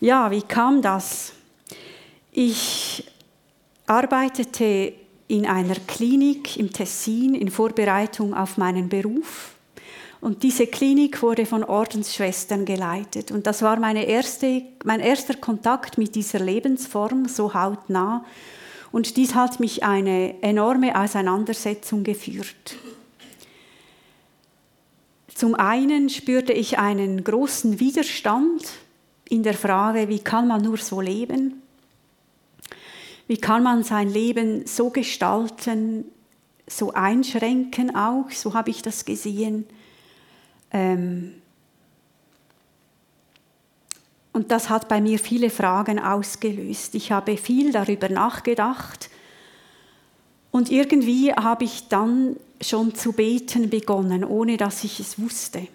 Ja, 0.00 0.30
wie 0.30 0.42
kam 0.42 0.82
das? 0.82 1.32
Ich 2.32 3.04
arbeitete 3.86 4.92
in 5.26 5.46
einer 5.46 5.74
Klinik 5.74 6.56
im 6.58 6.72
Tessin 6.72 7.34
in 7.34 7.50
Vorbereitung 7.50 8.34
auf 8.34 8.58
meinen 8.58 8.88
Beruf. 8.88 9.54
Und 10.20 10.42
diese 10.42 10.66
Klinik 10.66 11.22
wurde 11.22 11.46
von 11.46 11.62
Ordensschwestern 11.62 12.64
geleitet. 12.64 13.30
Und 13.30 13.46
das 13.46 13.62
war 13.62 13.78
meine 13.78 14.04
erste, 14.04 14.62
mein 14.84 15.00
erster 15.00 15.34
Kontakt 15.34 15.96
mit 15.96 16.14
dieser 16.14 16.40
Lebensform, 16.40 17.28
so 17.28 17.54
hautnah. 17.54 18.24
Und 18.90 19.16
dies 19.16 19.34
hat 19.34 19.60
mich 19.60 19.84
eine 19.84 20.42
enorme 20.42 21.00
Auseinandersetzung 21.00 22.02
geführt. 22.02 22.76
Zum 25.34 25.54
einen 25.54 26.08
spürte 26.08 26.52
ich 26.52 26.78
einen 26.78 27.22
großen 27.22 27.78
Widerstand 27.78 28.72
in 29.28 29.44
der 29.44 29.54
Frage, 29.54 30.08
wie 30.08 30.18
kann 30.18 30.48
man 30.48 30.62
nur 30.62 30.78
so 30.78 31.00
leben? 31.00 31.62
Wie 33.28 33.36
kann 33.36 33.62
man 33.62 33.84
sein 33.84 34.08
Leben 34.08 34.66
so 34.66 34.90
gestalten, 34.90 36.06
so 36.66 36.92
einschränken 36.92 37.94
auch, 37.94 38.30
so 38.30 38.54
habe 38.54 38.70
ich 38.70 38.82
das 38.82 39.04
gesehen. 39.04 39.66
Ähm 40.72 41.34
und 44.32 44.52
das 44.52 44.70
hat 44.70 44.88
bei 44.88 45.00
mir 45.00 45.18
viele 45.18 45.50
Fragen 45.50 45.98
ausgelöst. 45.98 46.94
Ich 46.94 47.10
habe 47.10 47.36
viel 47.36 47.72
darüber 47.72 48.08
nachgedacht 48.08 49.10
und 50.50 50.70
irgendwie 50.70 51.32
habe 51.32 51.64
ich 51.64 51.88
dann 51.88 52.36
schon 52.60 52.94
zu 52.94 53.12
beten 53.12 53.70
begonnen, 53.70 54.24
ohne 54.24 54.56
dass 54.56 54.84
ich 54.84 55.00
es 55.00 55.18
wusste. 55.18 55.66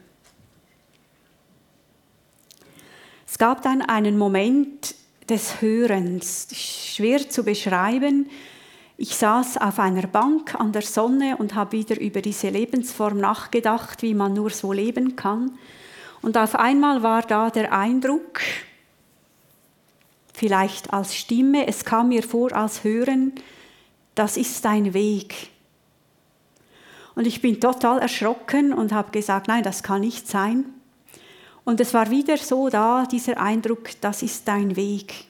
Es 3.28 3.38
gab 3.38 3.62
dann 3.64 3.82
einen 3.82 4.18
Moment 4.18 4.96
des 5.30 5.62
Hörens, 5.62 6.48
schwer 6.54 7.30
zu 7.30 7.44
beschreiben. 7.44 8.30
Ich 9.04 9.18
saß 9.18 9.58
auf 9.58 9.80
einer 9.80 10.08
Bank 10.08 10.56
an 10.56 10.72
der 10.72 10.82
Sonne 10.82 11.36
und 11.36 11.56
habe 11.56 11.74
wieder 11.74 12.00
über 12.00 12.22
diese 12.22 12.48
Lebensform 12.48 13.18
nachgedacht, 13.18 14.02
wie 14.02 14.14
man 14.14 14.32
nur 14.32 14.50
so 14.50 14.72
leben 14.72 15.18
kann. 15.18 15.58
Und 16.22 16.38
auf 16.38 16.56
einmal 16.56 17.04
war 17.04 17.22
da 17.24 17.50
der 17.50 17.74
Eindruck, 17.74 18.40
vielleicht 20.34 20.94
als 20.94 21.14
Stimme, 21.14 21.68
es 21.68 21.84
kam 21.84 22.08
mir 22.08 22.24
vor 22.24 22.54
als 22.54 22.86
Hören, 22.86 23.34
das 24.16 24.38
ist 24.38 24.64
dein 24.64 24.94
Weg. 24.94 25.50
Und 27.14 27.28
ich 27.28 27.42
bin 27.42 27.60
total 27.60 28.00
erschrocken 28.00 28.72
und 28.72 28.94
habe 28.94 29.12
gesagt, 29.12 29.50
nein, 29.50 29.64
das 29.64 29.84
kann 29.84 30.00
nicht 30.00 30.30
sein. 30.30 30.64
Und 31.66 31.82
es 31.82 31.94
war 31.94 32.10
wieder 32.10 32.38
so 32.38 32.70
da, 32.70 33.06
dieser 33.06 33.38
Eindruck, 33.38 34.00
das 34.00 34.24
ist 34.24 34.48
dein 34.48 34.78
Weg. 34.78 35.26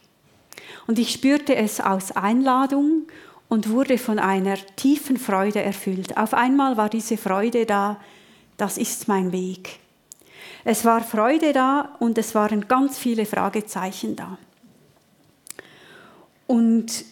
Und 0.85 0.99
ich 0.99 1.11
spürte 1.11 1.55
es 1.55 1.81
aus 1.81 2.11
Einladung 2.11 3.07
und 3.49 3.69
wurde 3.69 3.97
von 3.97 4.19
einer 4.19 4.55
tiefen 4.75 5.17
Freude 5.17 5.61
erfüllt. 5.61 6.17
Auf 6.17 6.33
einmal 6.33 6.77
war 6.77 6.89
diese 6.89 7.17
Freude 7.17 7.65
da, 7.65 7.99
das 8.57 8.77
ist 8.77 9.07
mein 9.07 9.31
Weg. 9.31 9.79
Es 10.63 10.85
war 10.85 11.01
Freude 11.01 11.53
da 11.53 11.95
und 11.99 12.17
es 12.17 12.35
waren 12.35 12.67
ganz 12.67 12.97
viele 12.97 13.25
Fragezeichen 13.25 14.15
da. 14.15 14.37
Und 16.47 17.05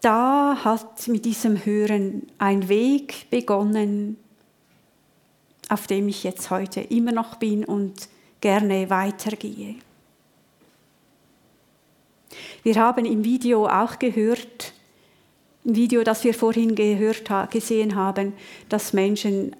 da 0.00 0.58
hat 0.64 1.08
mit 1.08 1.24
diesem 1.24 1.64
Hören 1.64 2.26
ein 2.38 2.68
Weg 2.68 3.26
begonnen, 3.30 4.16
auf 5.68 5.86
dem 5.86 6.08
ich 6.08 6.24
jetzt 6.24 6.50
heute 6.50 6.80
immer 6.80 7.12
noch 7.12 7.36
bin 7.36 7.64
und 7.64 8.08
gerne 8.40 8.90
weitergehe. 8.90 9.76
Wir 12.62 12.76
haben 12.76 13.04
im 13.04 13.24
Video 13.24 13.66
auch 13.66 13.98
gehört, 13.98 14.72
im 15.64 15.76
Video, 15.76 16.02
das 16.04 16.24
wir 16.24 16.34
vorhin 16.34 16.74
gehört, 16.74 17.30
gesehen 17.50 17.94
haben, 17.94 18.32
dass 18.68 18.92
Menschen 18.92 19.56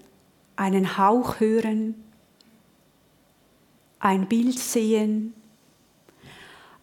einen 0.55 0.97
Hauch 0.97 1.39
hören, 1.39 1.95
ein 3.99 4.27
Bild 4.27 4.57
sehen. 4.57 5.33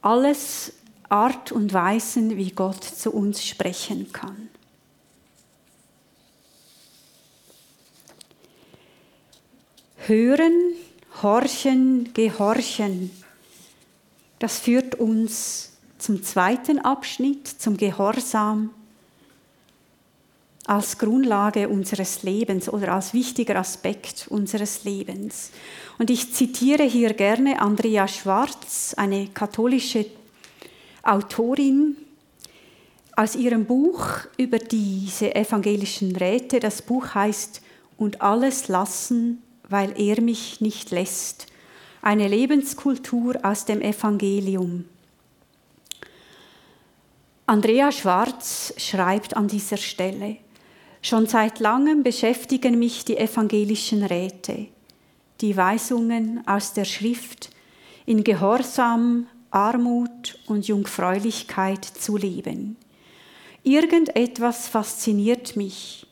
Alles 0.02 0.72
Art 1.08 1.52
und 1.52 1.72
Weisen, 1.72 2.36
wie 2.36 2.50
Gott 2.50 2.84
zu 2.84 3.12
uns 3.12 3.44
sprechen 3.44 4.12
kann. 4.12 4.48
Hören, 10.06 10.74
horchen, 11.22 12.12
gehorchen, 12.14 13.10
das 14.38 14.58
führt 14.58 14.94
uns 14.94 15.67
zum 15.98 16.22
zweiten 16.22 16.78
Abschnitt, 16.78 17.46
zum 17.46 17.76
Gehorsam 17.76 18.70
als 20.68 20.98
Grundlage 20.98 21.68
unseres 21.68 22.22
Lebens 22.22 22.68
oder 22.68 22.92
als 22.92 23.14
wichtiger 23.14 23.56
Aspekt 23.56 24.26
unseres 24.28 24.84
Lebens. 24.84 25.50
Und 25.98 26.10
ich 26.10 26.34
zitiere 26.34 26.82
hier 26.82 27.14
gerne 27.14 27.62
Andrea 27.62 28.06
Schwarz, 28.06 28.94
eine 28.96 29.28
katholische 29.28 30.04
Autorin 31.02 31.96
aus 33.16 33.34
ihrem 33.34 33.64
Buch 33.64 34.06
über 34.36 34.58
diese 34.58 35.34
evangelischen 35.34 36.14
Räte. 36.14 36.60
Das 36.60 36.82
Buch 36.82 37.14
heißt 37.14 37.62
Und 37.96 38.20
alles 38.20 38.68
lassen, 38.68 39.42
weil 39.70 39.98
er 39.98 40.20
mich 40.20 40.60
nicht 40.60 40.90
lässt. 40.90 41.46
Eine 42.02 42.28
Lebenskultur 42.28 43.38
aus 43.42 43.64
dem 43.64 43.80
Evangelium. 43.80 44.84
Andrea 47.48 47.90
Schwarz 47.92 48.74
schreibt 48.76 49.34
an 49.34 49.48
dieser 49.48 49.78
Stelle, 49.78 50.36
Schon 51.00 51.26
seit 51.26 51.60
langem 51.60 52.02
beschäftigen 52.02 52.78
mich 52.78 53.06
die 53.06 53.16
evangelischen 53.16 54.02
Räte, 54.02 54.66
die 55.40 55.56
Weisungen 55.56 56.46
aus 56.46 56.74
der 56.74 56.84
Schrift, 56.84 57.48
in 58.04 58.22
Gehorsam, 58.22 59.28
Armut 59.50 60.38
und 60.46 60.68
Jungfräulichkeit 60.68 61.86
zu 61.86 62.18
leben. 62.18 62.76
Irgendetwas 63.62 64.68
fasziniert 64.68 65.56
mich, 65.56 66.06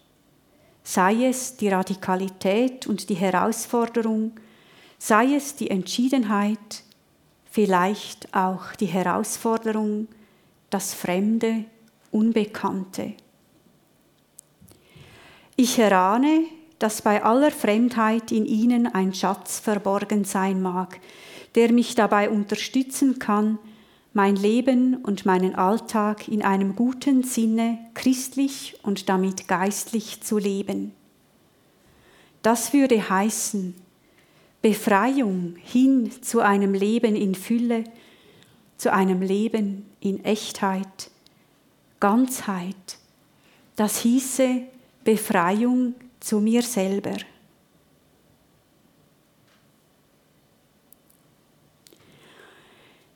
sei 0.85 1.27
es 1.27 1.59
die 1.59 1.69
Radikalität 1.69 2.87
und 2.87 3.11
die 3.11 3.15
Herausforderung, 3.15 4.33
sei 4.99 5.35
es 5.35 5.55
die 5.55 5.69
Entschiedenheit, 5.69 6.83
vielleicht 7.51 8.35
auch 8.35 8.75
die 8.77 8.87
Herausforderung, 8.87 10.09
das 10.77 10.93
Fremde, 10.93 11.65
Unbekannte. 12.11 13.15
Ich 15.57 15.79
erahne, 15.79 16.45
dass 16.79 17.01
bei 17.01 17.25
aller 17.25 17.51
Fremdheit 17.51 18.31
in 18.31 18.45
ihnen 18.45 18.87
ein 18.87 19.15
Schatz 19.15 19.59
verborgen 19.59 20.25
sein 20.25 20.61
mag, 20.61 21.01
der 21.55 21.73
mich 21.73 21.95
dabei 21.95 22.29
unterstützen 22.29 23.19
kann, 23.19 23.59
mein 24.13 24.37
Leben 24.37 24.97
und 24.97 25.25
meinen 25.25 25.55
Alltag 25.55 26.29
in 26.29 26.43
einem 26.43 26.77
guten 26.77 27.23
Sinne 27.23 27.79
christlich 27.95 28.79
und 28.83 29.09
damit 29.09 29.49
geistlich 29.49 30.21
zu 30.21 30.37
leben. 30.37 30.93
Das 32.43 32.75
würde 32.75 33.09
heißen, 33.09 33.75
Befreiung 34.61 35.57
hin 35.57 36.11
zu 36.21 36.41
einem 36.41 36.75
Leben 36.75 37.17
in 37.17 37.35
Fülle, 37.35 37.85
zu 38.77 38.93
einem 38.93 39.23
Leben 39.23 39.87
in 40.01 40.25
Echtheit, 40.25 41.11
Ganzheit. 42.01 42.99
Das 43.77 43.99
hieße 44.01 44.63
Befreiung 45.05 45.95
zu 46.21 46.41
mir 46.41 46.63
selber. 46.63 47.17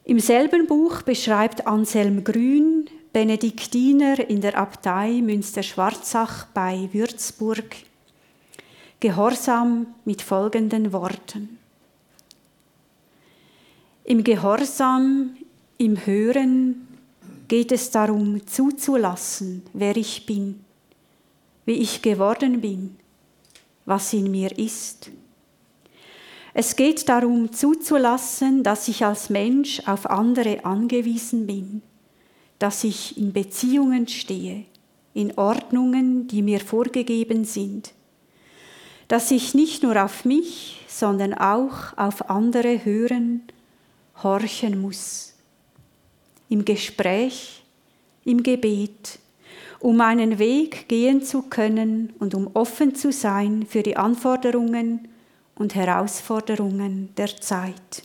Im 0.05 0.19
selben 0.19 0.67
Buch 0.67 1.03
beschreibt 1.03 1.67
Anselm 1.67 2.25
Grün, 2.25 2.91
Benediktiner 3.13 4.19
in 4.29 4.41
der 4.41 4.59
Abtei 4.59 5.21
Münster-Schwarzach 5.23 6.47
bei 6.55 6.89
Würzburg, 6.93 7.77
Gehorsam 8.99 9.95
mit 10.05 10.21
folgenden 10.21 10.93
Worten. 10.93 11.59
Im 14.05 14.25
Gehorsam, 14.25 15.37
im 15.81 16.07
Hören 16.07 16.87
geht 17.49 17.73
es 17.73 17.91
darum 17.91 18.47
zuzulassen, 18.47 19.63
wer 19.73 19.97
ich 19.97 20.27
bin 20.27 20.65
wie 21.71 21.75
ich 21.75 22.03
geworden 22.03 22.61
bin, 22.61 22.97
was 23.85 24.13
in 24.13 24.29
mir 24.29 24.59
ist. 24.59 25.11
Es 26.53 26.75
geht 26.75 27.09
darum 27.09 27.53
zuzulassen, 27.53 28.65
dass 28.65 28.89
ich 28.89 29.05
als 29.05 29.31
Mensch 29.31 29.81
auf 29.87 30.11
andere 30.11 30.65
angewiesen 30.65 31.47
bin, 31.47 31.83
dass 32.59 32.83
ich 32.83 33.17
in 33.17 33.33
Beziehungen 33.33 34.09
stehe, 34.09 34.65
in 35.15 35.39
Ordnungen, 35.39 36.27
die 36.27 36.43
mir 36.43 36.59
vorgegeben 36.59 37.45
sind, 37.45 37.93
dass 39.07 39.31
ich 39.31 39.55
nicht 39.55 39.85
nur 39.85 40.03
auf 40.03 40.25
mich, 40.25 40.85
sondern 40.89 41.35
auch 41.35 41.97
auf 41.97 42.31
andere 42.31 42.85
hören, 42.85 43.43
horchen 44.25 44.81
muss. 44.81 45.30
Im 46.51 46.67
Gespräch, 46.67 47.63
im 48.25 48.43
Gebet, 48.43 49.19
um 49.79 50.03
einen 50.03 50.39
Weg 50.39 50.89
gehen 50.89 51.23
zu 51.23 51.43
können 51.43 52.13
und 52.19 52.35
um 52.35 52.51
offen 52.53 52.95
zu 52.95 53.11
sein 53.13 53.65
für 53.67 53.83
die 53.83 53.97
Anforderungen 53.97 55.09
und 55.55 55.75
Herausforderungen 55.75 57.15
der 57.17 57.41
Zeit. 57.41 58.03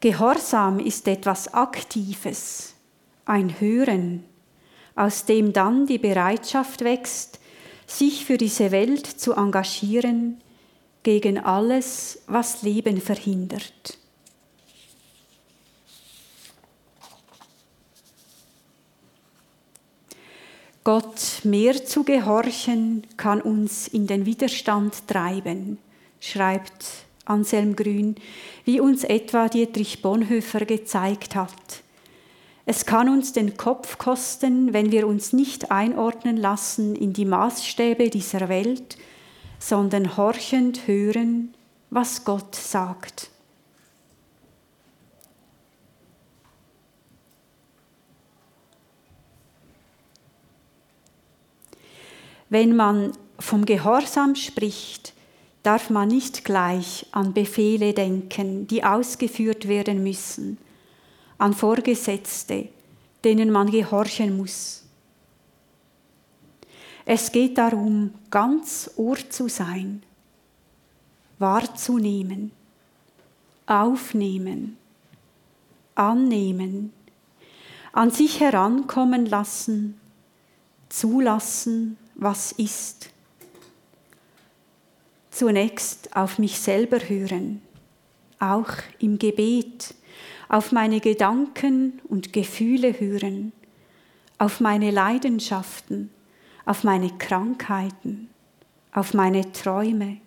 Gehorsam 0.00 0.78
ist 0.78 1.06
etwas 1.08 1.54
Aktives, 1.54 2.74
ein 3.24 3.60
Hören, 3.60 4.24
aus 4.94 5.24
dem 5.24 5.52
dann 5.52 5.86
die 5.86 5.98
Bereitschaft 5.98 6.82
wächst, 6.82 7.38
sich 7.86 8.24
für 8.24 8.36
diese 8.36 8.72
Welt 8.72 9.06
zu 9.06 9.34
engagieren 9.34 10.40
gegen 11.02 11.38
alles, 11.38 12.22
was 12.26 12.62
Leben 12.62 13.00
verhindert. 13.00 13.98
Gott 20.84 21.42
mehr 21.44 21.84
zu 21.84 22.02
gehorchen, 22.02 23.06
kann 23.16 23.40
uns 23.40 23.86
in 23.86 24.08
den 24.08 24.26
Widerstand 24.26 25.06
treiben, 25.06 25.78
schreibt 26.18 27.06
Anselm 27.24 27.76
Grün, 27.76 28.16
wie 28.64 28.80
uns 28.80 29.04
etwa 29.04 29.48
Dietrich 29.48 30.02
Bonhoeffer 30.02 30.64
gezeigt 30.64 31.36
hat. 31.36 31.82
Es 32.66 32.86
kann 32.86 33.08
uns 33.08 33.32
den 33.32 33.56
Kopf 33.56 33.98
kosten, 33.98 34.72
wenn 34.72 34.92
wir 34.92 35.06
uns 35.06 35.32
nicht 35.32 35.70
einordnen 35.70 36.36
lassen 36.36 36.96
in 36.96 37.12
die 37.12 37.24
Maßstäbe 37.24 38.10
dieser 38.10 38.48
Welt, 38.48 38.96
sondern 39.58 40.16
horchend 40.16 40.86
hören, 40.86 41.54
was 41.90 42.24
Gott 42.24 42.54
sagt. 42.54 43.31
Wenn 52.52 52.76
man 52.76 53.12
vom 53.38 53.64
Gehorsam 53.64 54.34
spricht, 54.34 55.14
darf 55.62 55.88
man 55.88 56.08
nicht 56.08 56.44
gleich 56.44 57.06
an 57.10 57.32
Befehle 57.32 57.94
denken, 57.94 58.66
die 58.66 58.84
ausgeführt 58.84 59.68
werden 59.68 60.02
müssen, 60.02 60.58
an 61.38 61.54
Vorgesetzte, 61.54 62.68
denen 63.24 63.50
man 63.50 63.70
gehorchen 63.70 64.36
muss. 64.36 64.84
Es 67.06 67.32
geht 67.32 67.56
darum, 67.56 68.12
ganz 68.30 68.90
Ohr 68.96 69.16
zu 69.30 69.48
sein, 69.48 70.02
wahrzunehmen, 71.38 72.52
aufnehmen, 73.64 74.76
annehmen, 75.94 76.92
an 77.94 78.10
sich 78.10 78.40
herankommen 78.40 79.24
lassen, 79.24 79.98
zulassen 80.90 81.96
was 82.22 82.52
ist. 82.52 83.10
Zunächst 85.30 86.14
auf 86.16 86.38
mich 86.38 86.58
selber 86.58 86.98
hören, 86.98 87.62
auch 88.38 88.70
im 88.98 89.18
Gebet, 89.18 89.94
auf 90.48 90.72
meine 90.72 91.00
Gedanken 91.00 92.00
und 92.08 92.32
Gefühle 92.32 93.00
hören, 93.00 93.52
auf 94.38 94.60
meine 94.60 94.90
Leidenschaften, 94.90 96.10
auf 96.66 96.84
meine 96.84 97.10
Krankheiten, 97.16 98.28
auf 98.92 99.14
meine 99.14 99.50
Träume. 99.52 100.18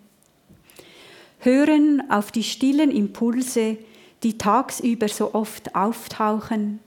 Hören 1.38 2.10
auf 2.10 2.32
die 2.32 2.42
stillen 2.42 2.90
Impulse, 2.90 3.78
die 4.22 4.36
tagsüber 4.36 5.08
so 5.08 5.34
oft 5.34 5.76
auftauchen 5.76 6.80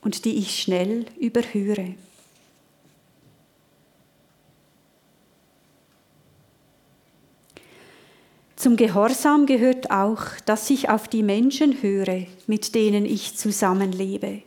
und 0.00 0.24
die 0.24 0.38
ich 0.38 0.60
schnell 0.60 1.06
überhöre. 1.20 1.94
Zum 8.62 8.76
Gehorsam 8.76 9.46
gehört 9.46 9.90
auch, 9.90 10.22
dass 10.44 10.70
ich 10.70 10.88
auf 10.88 11.08
die 11.08 11.24
Menschen 11.24 11.82
höre, 11.82 12.26
mit 12.46 12.76
denen 12.76 13.04
ich 13.04 13.36
zusammenlebe. 13.36 14.42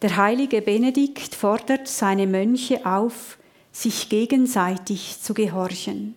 Der 0.00 0.16
heilige 0.16 0.62
Benedikt 0.62 1.34
fordert 1.34 1.88
seine 1.88 2.26
Mönche 2.26 2.86
auf, 2.86 3.36
sich 3.70 4.08
gegenseitig 4.08 5.20
zu 5.20 5.34
gehorchen. 5.34 6.14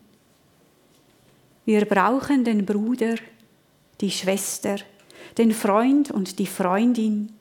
Wir 1.65 1.83
brauchen 1.83 2.45
den 2.45 2.65
Bruder, 2.65 3.15
die 3.99 4.11
Schwester, 4.11 4.77
den 5.37 5.51
Freund 5.51 6.11
und 6.11 6.39
die 6.39 6.47
Freundin. 6.47 7.33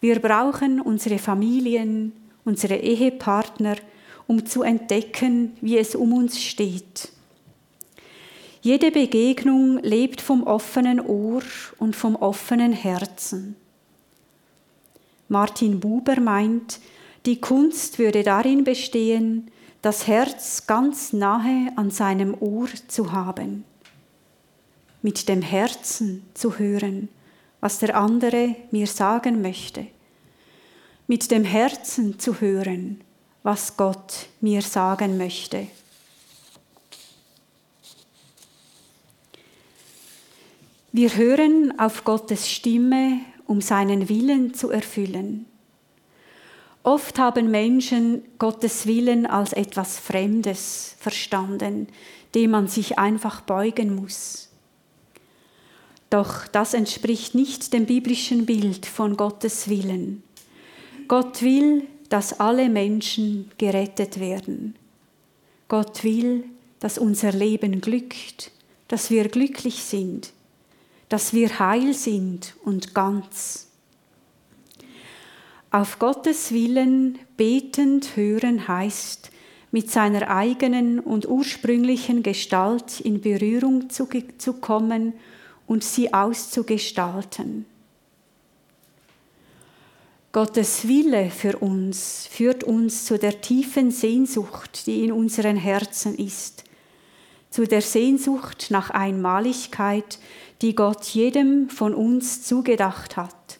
Wir 0.00 0.18
brauchen 0.18 0.80
unsere 0.80 1.18
Familien, 1.18 2.14
unsere 2.46 2.76
Ehepartner, 2.76 3.76
um 4.26 4.46
zu 4.46 4.62
entdecken, 4.62 5.58
wie 5.60 5.76
es 5.76 5.94
um 5.94 6.14
uns 6.14 6.42
steht 6.42 7.10
jede 8.60 8.90
Begegnung 8.90 9.78
lebt 9.82 10.20
vom 10.20 10.42
offenen 10.42 11.00
Ohr 11.00 11.42
und 11.78 11.94
vom 11.94 12.16
offenen 12.16 12.72
Herzen. 12.72 13.56
Martin 15.28 15.80
Buber 15.80 16.20
meint, 16.20 16.80
die 17.26 17.40
Kunst 17.40 17.98
würde 17.98 18.22
darin 18.22 18.64
bestehen, 18.64 19.50
das 19.82 20.06
Herz 20.06 20.66
ganz 20.66 21.12
nahe 21.12 21.72
an 21.76 21.90
seinem 21.90 22.34
Ohr 22.40 22.68
zu 22.88 23.12
haben, 23.12 23.64
mit 25.02 25.28
dem 25.28 25.42
Herzen 25.42 26.24
zu 26.34 26.58
hören, 26.58 27.08
was 27.60 27.78
der 27.78 27.96
andere 27.96 28.56
mir 28.70 28.86
sagen 28.86 29.42
möchte, 29.42 29.86
mit 31.06 31.30
dem 31.30 31.44
Herzen 31.44 32.18
zu 32.18 32.40
hören, 32.40 33.00
was 33.42 33.76
Gott 33.76 34.26
mir 34.40 34.62
sagen 34.62 35.16
möchte. 35.16 35.68
Wir 40.98 41.14
hören 41.14 41.78
auf 41.78 42.02
Gottes 42.02 42.50
Stimme, 42.50 43.20
um 43.46 43.60
seinen 43.60 44.08
Willen 44.08 44.52
zu 44.52 44.70
erfüllen. 44.70 45.46
Oft 46.82 47.20
haben 47.20 47.52
Menschen 47.52 48.22
Gottes 48.40 48.84
Willen 48.84 49.24
als 49.24 49.52
etwas 49.52 50.00
Fremdes 50.00 50.96
verstanden, 50.98 51.86
dem 52.34 52.50
man 52.50 52.66
sich 52.66 52.98
einfach 52.98 53.42
beugen 53.42 53.94
muss. 53.94 54.48
Doch 56.10 56.48
das 56.48 56.74
entspricht 56.74 57.32
nicht 57.32 57.72
dem 57.72 57.86
biblischen 57.86 58.44
Bild 58.44 58.84
von 58.84 59.16
Gottes 59.16 59.68
Willen. 59.68 60.24
Gott 61.06 61.42
will, 61.42 61.86
dass 62.08 62.40
alle 62.40 62.68
Menschen 62.68 63.52
gerettet 63.56 64.18
werden. 64.18 64.74
Gott 65.68 66.02
will, 66.02 66.42
dass 66.80 66.98
unser 66.98 67.30
Leben 67.30 67.80
glückt, 67.80 68.50
dass 68.88 69.10
wir 69.10 69.28
glücklich 69.28 69.84
sind, 69.84 70.32
dass 71.08 71.32
wir 71.32 71.58
heil 71.58 71.94
sind 71.94 72.54
und 72.64 72.94
ganz. 72.94 73.68
Auf 75.70 75.98
Gottes 75.98 76.52
Willen 76.52 77.18
betend 77.36 78.16
hören 78.16 78.68
heißt, 78.68 79.30
mit 79.70 79.90
seiner 79.90 80.30
eigenen 80.30 80.98
und 80.98 81.28
ursprünglichen 81.28 82.22
Gestalt 82.22 83.00
in 83.00 83.20
Berührung 83.20 83.90
zu, 83.90 84.08
zu 84.38 84.54
kommen 84.54 85.12
und 85.66 85.84
sie 85.84 86.14
auszugestalten. 86.14 87.66
Gottes 90.32 90.86
Wille 90.86 91.30
für 91.30 91.58
uns 91.58 92.28
führt 92.30 92.64
uns 92.64 93.04
zu 93.04 93.18
der 93.18 93.40
tiefen 93.40 93.90
Sehnsucht, 93.90 94.86
die 94.86 95.04
in 95.04 95.12
unseren 95.12 95.56
Herzen 95.56 96.14
ist, 96.16 96.64
zu 97.50 97.66
der 97.66 97.80
Sehnsucht 97.80 98.66
nach 98.70 98.90
Einmaligkeit, 98.90 100.18
die 100.62 100.74
Gott 100.74 101.04
jedem 101.06 101.70
von 101.70 101.94
uns 101.94 102.42
zugedacht 102.42 103.16
hat, 103.16 103.58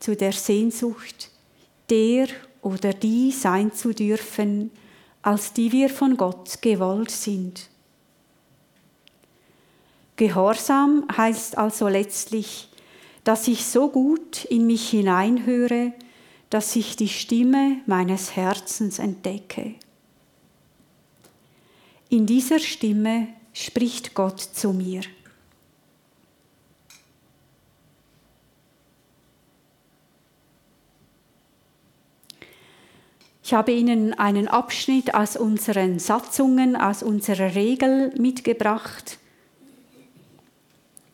zu 0.00 0.16
der 0.16 0.32
Sehnsucht, 0.32 1.30
der 1.90 2.26
oder 2.62 2.92
die 2.92 3.30
sein 3.30 3.72
zu 3.72 3.92
dürfen, 3.92 4.70
als 5.22 5.52
die 5.52 5.70
wir 5.70 5.88
von 5.88 6.16
Gott 6.16 6.60
gewollt 6.62 7.10
sind. 7.10 7.68
Gehorsam 10.16 11.06
heißt 11.16 11.56
also 11.58 11.88
letztlich, 11.88 12.68
dass 13.24 13.46
ich 13.48 13.64
so 13.64 13.88
gut 13.88 14.44
in 14.44 14.66
mich 14.66 14.90
hineinhöre, 14.90 15.92
dass 16.50 16.76
ich 16.76 16.96
die 16.96 17.08
Stimme 17.08 17.78
meines 17.86 18.36
Herzens 18.36 18.98
entdecke. 18.98 19.74
In 22.08 22.26
dieser 22.26 22.58
Stimme 22.58 23.28
spricht 23.52 24.14
Gott 24.14 24.40
zu 24.40 24.72
mir. 24.72 25.02
Ich 33.52 33.54
habe 33.54 33.72
Ihnen 33.72 34.14
einen 34.14 34.48
Abschnitt 34.48 35.12
aus 35.12 35.36
unseren 35.36 35.98
Satzungen, 35.98 36.74
aus 36.74 37.02
unserer 37.02 37.54
Regel 37.54 38.10
mitgebracht. 38.18 39.18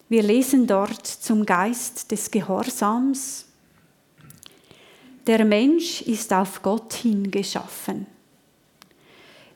Wir 0.09 0.23
lesen 0.23 0.69
dort 0.69 1.05
zum 1.05 1.45
Geist 1.45 2.13
des 2.13 2.31
Gehorsams. 2.31 3.47
Der 5.27 5.45
Mensch 5.45 6.01
ist 6.03 6.33
auf 6.33 6.63
Gott 6.63 6.93
hin 6.93 7.33
geschaffen. 7.33 8.07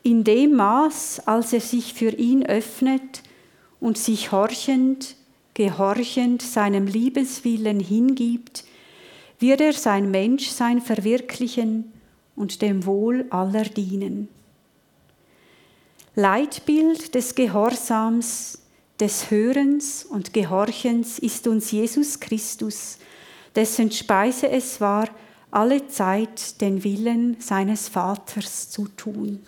In 0.03 0.25
dem 0.25 0.57
Maß, 0.57 1.23
als 1.25 1.53
er 1.53 1.61
sich 1.61 1.95
für 1.95 2.11
ihn 2.11 2.45
öffnet 2.45 3.23
und 3.79 3.97
sich 3.97 4.33
horchend, 4.33 5.15
gehorchend 5.55 6.43
seinem 6.43 6.89
Liebeswillen 6.89 7.79
hingibt, 7.79 8.65
wird 9.39 9.61
er 9.61 9.73
sein 9.73 10.11
Menschsein 10.11 10.81
verwirklichen 10.81 11.92
und 12.37 12.63
dem 12.63 12.87
Wohl 12.87 13.27
aller 13.31 13.65
dienen. 13.65 14.29
Leitbild 16.15 17.15
des 17.15 17.35
Gehorsams 17.35 18.59
des 19.01 19.31
Hörens 19.31 20.05
und 20.05 20.33
Gehorchens 20.33 21.19
ist 21.19 21.47
uns 21.47 21.71
Jesus 21.71 22.21
Christus, 22.21 22.99
dessen 23.55 23.91
Speise 23.91 24.49
es 24.49 24.81
war, 24.81 25.09
alle 25.51 25.87
Zeit 25.89 26.61
den 26.61 26.85
Willen 26.85 27.37
seines 27.41 27.89
Vaters 27.89 28.71
zu 28.71 28.89
tun. 28.89 29.41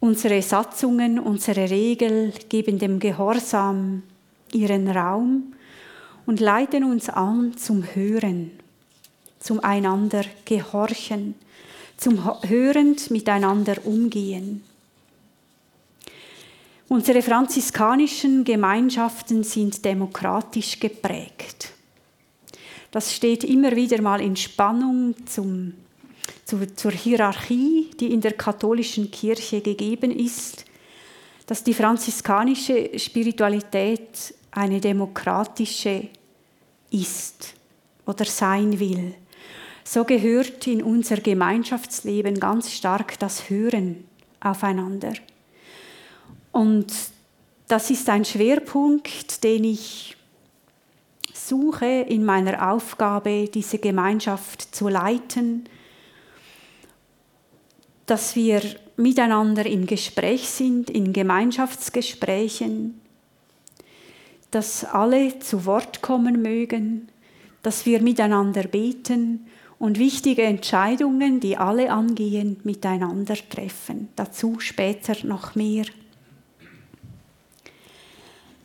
Unsere 0.00 0.40
Satzungen, 0.42 1.18
unsere 1.18 1.70
Regeln 1.70 2.32
geben 2.48 2.78
dem 2.78 2.98
Gehorsam 2.98 4.02
ihren 4.54 4.88
Raum 4.88 5.54
und 6.26 6.40
leiten 6.40 6.84
uns 6.84 7.08
an 7.08 7.56
zum 7.56 7.84
Hören, 7.94 8.50
zum 9.40 9.60
einander 9.60 10.24
Gehorchen, 10.44 11.34
zum 11.96 12.24
hörend 12.48 13.10
miteinander 13.10 13.76
umgehen. 13.84 14.62
Unsere 16.88 17.20
franziskanischen 17.20 18.44
Gemeinschaften 18.44 19.44
sind 19.44 19.84
demokratisch 19.84 20.80
geprägt. 20.80 21.72
Das 22.90 23.14
steht 23.14 23.44
immer 23.44 23.76
wieder 23.76 24.00
mal 24.00 24.22
in 24.22 24.36
Spannung 24.36 25.14
zum, 25.26 25.74
zu, 26.46 26.66
zur 26.74 26.92
Hierarchie, 26.92 27.90
die 28.00 28.12
in 28.12 28.22
der 28.22 28.32
katholischen 28.32 29.10
Kirche 29.10 29.60
gegeben 29.60 30.10
ist, 30.10 30.64
dass 31.46 31.62
die 31.62 31.74
franziskanische 31.74 32.98
Spiritualität 32.98 34.34
eine 34.50 34.80
demokratische 34.80 36.08
ist 36.90 37.54
oder 38.06 38.24
sein 38.24 38.78
will 38.80 39.14
so 39.88 40.04
gehört 40.04 40.66
in 40.66 40.82
unser 40.82 41.16
Gemeinschaftsleben 41.16 42.38
ganz 42.38 42.70
stark 42.70 43.18
das 43.18 43.48
Hören 43.48 44.04
aufeinander. 44.38 45.14
Und 46.52 46.92
das 47.68 47.90
ist 47.90 48.08
ein 48.10 48.24
Schwerpunkt, 48.24 49.42
den 49.42 49.64
ich 49.64 50.14
suche 51.32 51.86
in 51.86 52.22
meiner 52.24 52.70
Aufgabe, 52.70 53.48
diese 53.48 53.78
Gemeinschaft 53.78 54.74
zu 54.74 54.88
leiten, 54.88 55.66
dass 58.04 58.36
wir 58.36 58.60
miteinander 58.96 59.64
im 59.64 59.86
Gespräch 59.86 60.50
sind, 60.50 60.90
in 60.90 61.14
Gemeinschaftsgesprächen, 61.14 62.97
dass 64.50 64.84
alle 64.84 65.38
zu 65.40 65.66
Wort 65.66 66.00
kommen 66.02 66.42
mögen, 66.42 67.08
dass 67.62 67.86
wir 67.86 68.00
miteinander 68.02 68.62
beten 68.64 69.46
und 69.78 69.98
wichtige 69.98 70.42
Entscheidungen, 70.42 71.40
die 71.40 71.56
alle 71.56 71.90
angehen, 71.90 72.56
miteinander 72.64 73.36
treffen. 73.48 74.08
Dazu 74.16 74.58
später 74.58 75.14
noch 75.26 75.54
mehr. 75.54 75.84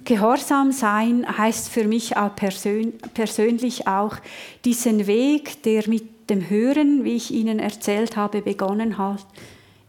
Gehorsam 0.06 0.74
sein 0.74 1.26
heißt 1.38 1.70
für 1.70 1.88
mich 1.88 2.18
auch 2.18 2.36
persön 2.36 2.94
persönlich 3.14 3.88
auch 3.88 4.18
diesen 4.66 5.08
Weg, 5.08 5.64
der 5.64 5.88
mit 5.88 6.30
dem 6.30 6.50
Hören, 6.50 7.06
wie 7.06 7.16
ich 7.16 7.32
Ihnen 7.32 7.60
erzählt 7.60 8.18
habe, 8.18 8.42
begonnen 8.42 8.98
hat, 8.98 9.26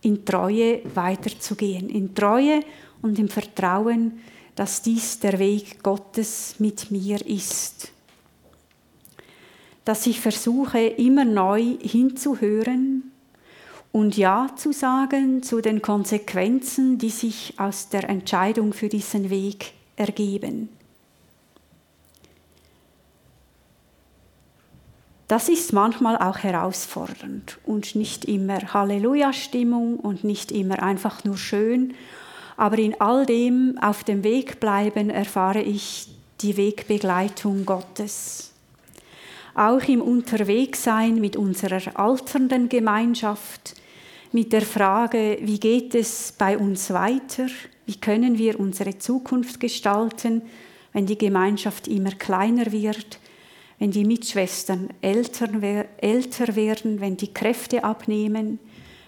in 0.03 0.25
Treue 0.25 0.83
weiterzugehen. 0.95 1.89
In 1.89 2.15
Treue 2.15 2.61
und 3.03 3.19
im 3.19 3.29
Vertrauen, 3.29 4.21
dass 4.55 4.83
dies 4.83 5.19
der 5.21 5.39
Weg 5.39 5.83
Gottes 5.83 6.57
mit 6.59 6.91
mir 6.91 7.25
ist 7.27 7.93
dass 9.85 10.07
ich 10.07 10.21
versuche, 10.21 10.81
immer 10.81 11.25
neu 11.25 11.77
hinzuhören 11.81 13.13
und 13.93 14.17
Ja 14.17 14.49
zu 14.57 14.73
sagen 14.73 15.43
zu 15.43 15.61
den 15.61 15.83
Konsequenzen, 15.83 16.99
die 16.99 17.11
sich 17.11 17.55
aus 17.59 17.91
der 17.91 18.09
Entscheidung 18.09 18.73
für 18.73 18.89
diesen 18.89 19.31
Weg 19.31 19.73
ergeben. 19.97 20.69
Das 25.29 25.49
ist 25.49 25.73
manchmal 25.73 26.17
auch 26.19 26.39
herausfordernd 26.39 27.59
und 27.65 27.95
nicht 27.95 28.27
immer 28.27 28.75
Halleluja-Stimmung 28.75 29.97
und 29.97 30.23
nicht 30.23 30.53
immer 30.53 30.83
einfach 30.83 31.25
nur 31.25 31.39
schön, 31.39 31.95
aber 32.57 32.79
in 32.79 33.01
all 33.01 33.27
dem 33.27 33.79
auf 33.81 34.05
dem 34.05 34.25
Weg 34.25 34.61
bleiben 34.61 35.11
erfahre 35.11 35.63
ich 35.63 36.09
die 36.41 36.57
Wegbegleitung 36.57 37.65
Gottes 37.65 38.55
auch 39.55 39.83
im 39.85 40.03
Unterwegssein 40.03 41.21
mit 41.21 41.37
unserer 41.37 41.99
alternden 41.99 42.69
Gemeinschaft, 42.69 43.75
mit 44.33 44.53
der 44.53 44.63
Frage, 44.63 45.39
wie 45.41 45.61
geht 45.61 45.95
es 45.95 46.35
bei 46.37 46.59
uns 46.59 46.91
weiter, 46.93 47.47
wie 47.87 47.97
können 47.97 48.37
wir 48.37 48.59
unsere 48.59 48.99
Zukunft 48.99 49.61
gestalten, 49.61 50.43
wenn 50.93 51.07
die 51.07 51.19
Gemeinschaft 51.19 51.87
immer 51.87 52.11
kleiner 52.11 52.73
wird, 52.73 53.21
wenn 53.79 53.93
die 53.93 54.05
Mitschwestern 54.05 54.89
älter 55.01 55.63
werden, 55.63 57.01
wenn 57.01 57.17
die 57.17 57.33
Kräfte 57.33 57.85
abnehmen, 57.85 58.59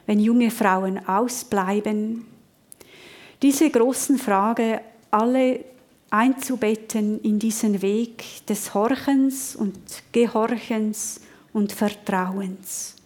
wenn 0.07 0.21
junge 0.21 0.53
Frauen 0.53 1.09
ausbleiben. 1.09 2.25
Diese 3.43 3.71
großen 3.71 4.19
Fragen 4.19 4.81
alle 5.11 5.65
einzubetten 6.11 7.21
in 7.21 7.39
diesen 7.39 7.83
Weg 7.83 8.47
des 8.47 8.73
Horchens 8.75 9.57
und 9.57 9.77
Gehorchens 10.13 11.21
und 11.53 11.73
Vertrauens. 11.73 12.97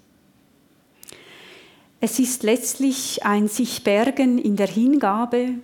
Es 2.01 2.19
ist 2.19 2.43
letztlich 2.45 3.25
ein 3.25 3.49
sich 3.49 3.85
bergen 3.85 4.39
in 4.39 4.57
der 4.57 4.69
Hingabe 4.69 5.55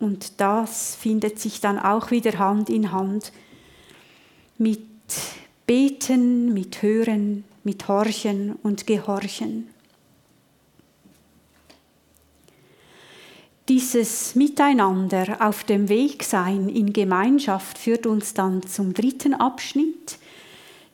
und 0.00 0.40
das 0.40 0.96
findet 0.96 1.38
sich 1.38 1.60
dann 1.60 1.78
auch 1.78 2.10
wieder 2.10 2.38
Hand 2.38 2.70
in 2.70 2.90
Hand 2.90 3.32
mit 4.58 4.80
Beten, 5.66 6.52
mit 6.52 6.82
Hören, 6.82 7.44
mit 7.62 7.86
Horchen 7.88 8.56
und 8.62 8.86
Gehorchen. 8.86 9.73
Dieses 13.70 14.34
Miteinander 14.34 15.38
auf 15.40 15.64
dem 15.64 15.88
Weg 15.88 16.22
sein 16.22 16.68
in 16.68 16.92
Gemeinschaft 16.92 17.78
führt 17.78 18.06
uns 18.06 18.34
dann 18.34 18.66
zum 18.66 18.92
dritten 18.92 19.32
Abschnitt, 19.32 20.18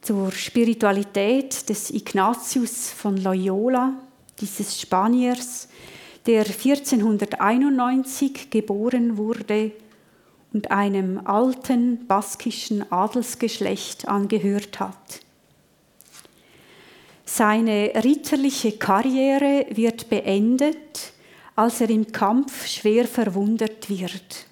zur 0.02 0.30
Spiritualität 0.30 1.68
des 1.68 1.90
Ignatius 1.90 2.90
von 2.90 3.16
Loyola, 3.16 3.94
dieses 4.40 4.80
Spaniers, 4.80 5.66
der 6.26 6.46
1491 6.46 8.50
geboren 8.50 9.16
wurde 9.16 9.72
und 10.52 10.70
einem 10.70 11.26
alten 11.26 12.06
baskischen 12.06 12.92
Adelsgeschlecht 12.92 14.06
angehört 14.06 14.78
hat. 14.78 15.22
Seine 17.24 17.90
ritterliche 17.96 18.78
Karriere 18.78 19.66
wird 19.70 20.08
beendet, 20.08 21.14
als 21.56 21.80
er 21.80 21.90
im 21.90 22.12
Kampf 22.12 22.66
schwer 22.66 23.06
verwundet 23.06 23.88
wird. 23.88 24.46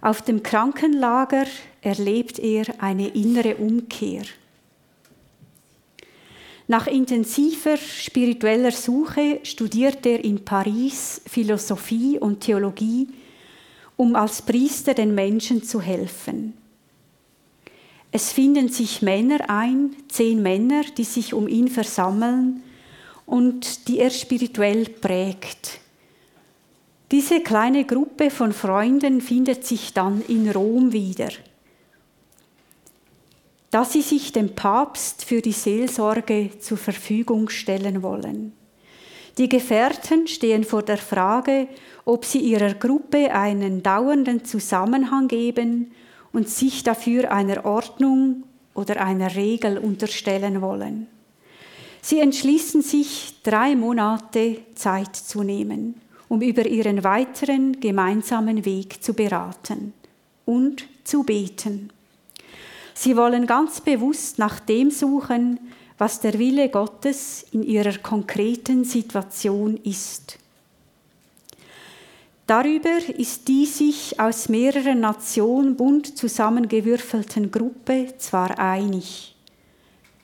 Auf 0.00 0.22
dem 0.22 0.42
Krankenlager 0.42 1.46
erlebt 1.80 2.38
er 2.38 2.66
eine 2.78 3.08
innere 3.08 3.56
Umkehr. 3.56 4.22
Nach 6.66 6.86
intensiver 6.86 7.76
spiritueller 7.76 8.72
Suche 8.72 9.40
studiert 9.42 10.04
er 10.06 10.24
in 10.24 10.44
Paris 10.44 11.20
Philosophie 11.26 12.18
und 12.18 12.40
Theologie, 12.40 13.08
um 13.96 14.16
als 14.16 14.42
Priester 14.42 14.94
den 14.94 15.14
Menschen 15.14 15.62
zu 15.62 15.80
helfen. 15.80 16.54
Es 18.10 18.32
finden 18.32 18.68
sich 18.68 19.02
Männer 19.02 19.50
ein, 19.50 19.96
zehn 20.08 20.42
Männer, 20.42 20.84
die 20.96 21.04
sich 21.04 21.34
um 21.34 21.48
ihn 21.48 21.68
versammeln 21.68 22.62
und 23.26 23.88
die 23.88 23.98
er 23.98 24.10
spirituell 24.10 24.86
prägt. 24.88 25.80
Diese 27.10 27.40
kleine 27.40 27.84
Gruppe 27.84 28.30
von 28.30 28.52
Freunden 28.52 29.20
findet 29.20 29.64
sich 29.64 29.92
dann 29.92 30.22
in 30.28 30.50
Rom 30.50 30.92
wieder 30.92 31.30
dass 33.74 33.92
sie 33.92 34.02
sich 34.02 34.30
dem 34.30 34.54
Papst 34.54 35.24
für 35.24 35.42
die 35.42 35.50
Seelsorge 35.50 36.50
zur 36.60 36.78
Verfügung 36.78 37.48
stellen 37.48 38.04
wollen. 38.04 38.52
Die 39.36 39.48
Gefährten 39.48 40.28
stehen 40.28 40.62
vor 40.62 40.84
der 40.84 40.96
Frage, 40.96 41.66
ob 42.04 42.24
sie 42.24 42.38
ihrer 42.38 42.74
Gruppe 42.74 43.34
einen 43.34 43.82
dauernden 43.82 44.44
Zusammenhang 44.44 45.26
geben 45.26 45.90
und 46.32 46.48
sich 46.48 46.84
dafür 46.84 47.32
einer 47.32 47.64
Ordnung 47.64 48.44
oder 48.74 49.04
einer 49.04 49.34
Regel 49.34 49.78
unterstellen 49.78 50.62
wollen. 50.62 51.08
Sie 52.06 52.20
entschließen 52.20 52.82
sich, 52.82 53.36
drei 53.42 53.74
Monate 53.74 54.58
Zeit 54.74 55.16
zu 55.16 55.42
nehmen, 55.42 56.02
um 56.28 56.42
über 56.42 56.66
ihren 56.66 57.02
weiteren 57.02 57.80
gemeinsamen 57.80 58.66
Weg 58.66 59.02
zu 59.02 59.14
beraten 59.14 59.94
und 60.44 60.86
zu 61.02 61.22
beten. 61.22 61.88
Sie 62.92 63.16
wollen 63.16 63.46
ganz 63.46 63.80
bewusst 63.80 64.38
nach 64.38 64.60
dem 64.60 64.90
suchen, 64.90 65.58
was 65.96 66.20
der 66.20 66.38
Wille 66.38 66.68
Gottes 66.68 67.46
in 67.52 67.62
ihrer 67.62 67.96
konkreten 67.96 68.84
Situation 68.84 69.78
ist. 69.82 70.38
Darüber 72.46 72.98
ist 73.16 73.48
die 73.48 73.64
sich 73.64 74.20
aus 74.20 74.50
mehreren 74.50 75.00
Nationen 75.00 75.74
bunt 75.74 76.18
zusammengewürfelten 76.18 77.50
Gruppe 77.50 78.12
zwar 78.18 78.58
einig, 78.58 79.33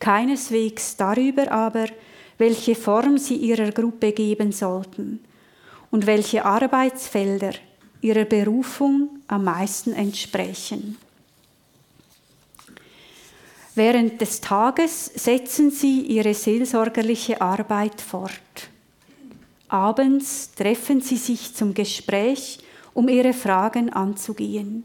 keineswegs 0.00 0.96
darüber 0.96 1.50
aber, 1.52 1.86
welche 2.38 2.74
Form 2.74 3.18
sie 3.18 3.36
ihrer 3.36 3.70
Gruppe 3.70 4.12
geben 4.12 4.50
sollten 4.50 5.20
und 5.90 6.06
welche 6.06 6.44
Arbeitsfelder 6.44 7.52
ihrer 8.00 8.24
Berufung 8.24 9.20
am 9.28 9.44
meisten 9.44 9.92
entsprechen. 9.92 10.96
Während 13.74 14.20
des 14.20 14.40
Tages 14.40 15.06
setzen 15.14 15.70
sie 15.70 16.00
ihre 16.00 16.34
seelsorgerliche 16.34 17.40
Arbeit 17.40 18.00
fort. 18.00 18.32
Abends 19.68 20.52
treffen 20.54 21.00
sie 21.00 21.16
sich 21.16 21.54
zum 21.54 21.74
Gespräch, 21.74 22.58
um 22.92 23.08
ihre 23.08 23.32
Fragen 23.32 23.92
anzugehen. 23.92 24.84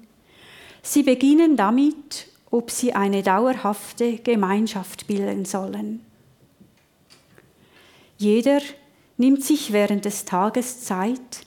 Sie 0.83 1.01
beginnen 1.01 1.55
damit, 1.55 2.27
ob 2.55 2.71
sie 2.71 2.93
eine 2.93 3.21
dauerhafte 3.21 4.17
Gemeinschaft 4.19 5.07
bilden 5.07 5.43
sollen. 5.43 5.99
Jeder 8.17 8.61
nimmt 9.17 9.43
sich 9.43 9.73
während 9.73 10.05
des 10.05 10.23
Tages 10.23 10.85
Zeit, 10.85 11.45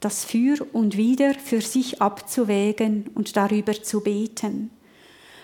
das 0.00 0.24
für 0.24 0.66
und 0.72 0.96
wieder 0.96 1.34
für 1.34 1.60
sich 1.60 2.00
abzuwägen 2.00 3.10
und 3.14 3.36
darüber 3.36 3.74
zu 3.82 4.00
beten 4.00 4.70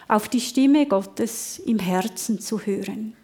auf 0.09 0.29
die 0.29 0.41
Stimme 0.41 0.87
Gottes 0.87 1.59
im 1.59 1.79
Herzen 1.79 2.39
zu 2.41 2.61
hören. 2.61 3.15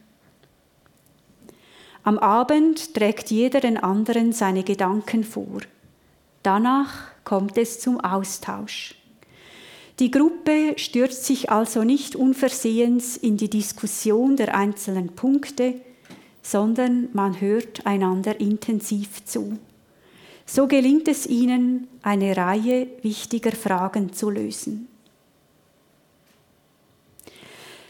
Am 2.03 2.19
Abend 2.19 2.95
trägt 2.95 3.31
jeder 3.31 3.61
den 3.61 3.77
anderen 3.77 4.33
seine 4.33 4.63
Gedanken 4.63 5.25
vor. 5.25 5.61
Danach 6.43 7.11
kommt 7.25 7.59
es 7.59 7.81
zum 7.81 8.01
Austausch. 8.01 8.98
Die 9.99 10.13
Gruppe 10.13 10.75
stürzt 10.77 11.25
sich 11.25 11.51
also 11.51 11.83
nicht 11.83 12.15
unversehens 12.15 13.17
in 13.17 13.37
die 13.37 13.51
Diskussion 13.51 14.37
der 14.37 14.55
einzelnen 14.55 15.09
Punkte, 15.17 15.81
sondern 16.41 17.09
man 17.13 17.41
hört 17.41 17.85
einander 17.85 18.41
intensiv 18.41 19.25
zu. 19.25 19.59
So 20.47 20.69
gelingt 20.69 21.09
es 21.09 21.27
ihnen, 21.27 21.89
eine 22.03 22.37
Reihe 22.37 22.87
wichtiger 23.03 23.53
Fragen 23.53 24.13
zu 24.13 24.31
lösen. 24.31 24.87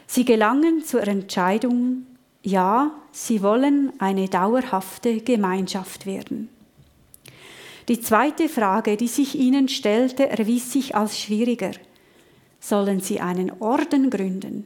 Sie 0.07 0.25
gelangen 0.25 0.83
zur 0.83 1.07
Entscheidung, 1.07 2.07
ja, 2.41 2.91
sie 3.11 3.43
wollen 3.43 3.93
eine 3.99 4.27
dauerhafte 4.27 5.21
Gemeinschaft 5.21 6.07
werden. 6.07 6.49
Die 7.87 8.01
zweite 8.01 8.49
Frage, 8.49 8.97
die 8.97 9.07
sich 9.07 9.35
ihnen 9.35 9.69
stellte, 9.69 10.27
erwies 10.27 10.73
sich 10.73 10.95
als 10.95 11.19
schwieriger. 11.19 11.71
Sollen 12.59 12.99
sie 12.99 13.19
einen 13.19 13.51
Orden 13.59 14.09
gründen? 14.09 14.65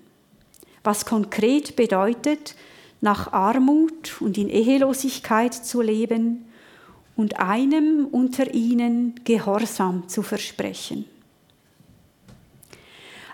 Was 0.83 1.05
konkret 1.05 1.75
bedeutet, 1.75 2.55
nach 3.03 3.33
Armut 3.33 4.21
und 4.21 4.37
in 4.37 4.49
Ehelosigkeit 4.49 5.53
zu 5.53 5.81
leben 5.81 6.45
und 7.17 7.37
einem 7.37 8.07
unter 8.09 8.53
ihnen 8.53 9.15
Gehorsam 9.25 10.07
zu 10.07 10.21
versprechen. 10.21 11.03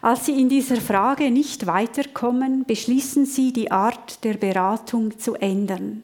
Als 0.02 0.26
sie 0.26 0.42
in 0.42 0.50
dieser 0.50 0.78
Frage 0.78 1.30
nicht 1.30 1.68
weiterkommen, 1.68 2.66
beschließen 2.66 3.28
sie, 3.28 3.54
die 3.54 3.70
Art 3.70 4.24
der 4.24 4.36
Beratung 4.36 5.20
zu 5.20 5.36
ändern. 5.36 6.04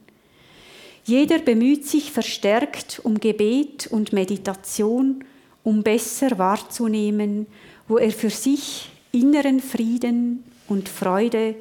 Jeder 1.05 1.39
bemüht 1.39 1.87
sich 1.87 2.11
verstärkt 2.11 3.01
um 3.03 3.19
Gebet 3.19 3.87
und 3.87 4.13
Meditation, 4.13 5.23
um 5.63 5.81
besser 5.81 6.37
wahrzunehmen, 6.37 7.47
wo 7.87 7.97
er 7.97 8.11
für 8.11 8.29
sich 8.29 8.89
inneren 9.11 9.59
Frieden 9.59 10.43
und 10.67 10.89
Freude, 10.89 11.55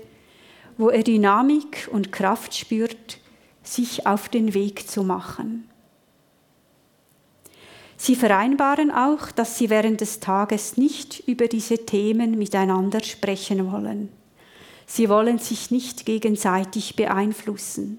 wo 0.77 0.89
er 0.89 1.03
Dynamik 1.03 1.89
und 1.93 2.13
Kraft 2.13 2.55
spürt, 2.55 3.19
sich 3.63 4.07
auf 4.07 4.29
den 4.29 4.55
Weg 4.55 4.89
zu 4.89 5.05
machen. 5.05 5.69
Sie 7.97 8.17
vereinbaren 8.17 8.91
auch, 8.91 9.31
dass 9.31 9.57
sie 9.57 9.71
während 9.71 10.01
des 10.01 10.21
Tages 10.21 10.77
nicht 10.77 11.27
über 11.27 11.47
diese 11.47 11.87
Themen 11.87 12.39
miteinander 12.39 13.03
sprechen 13.03 13.71
wollen. 13.73 14.11
Sie 14.87 15.09
wollen 15.09 15.39
sich 15.39 15.71
nicht 15.71 16.05
gegenseitig 16.05 16.97
beeinflussen. 16.97 17.99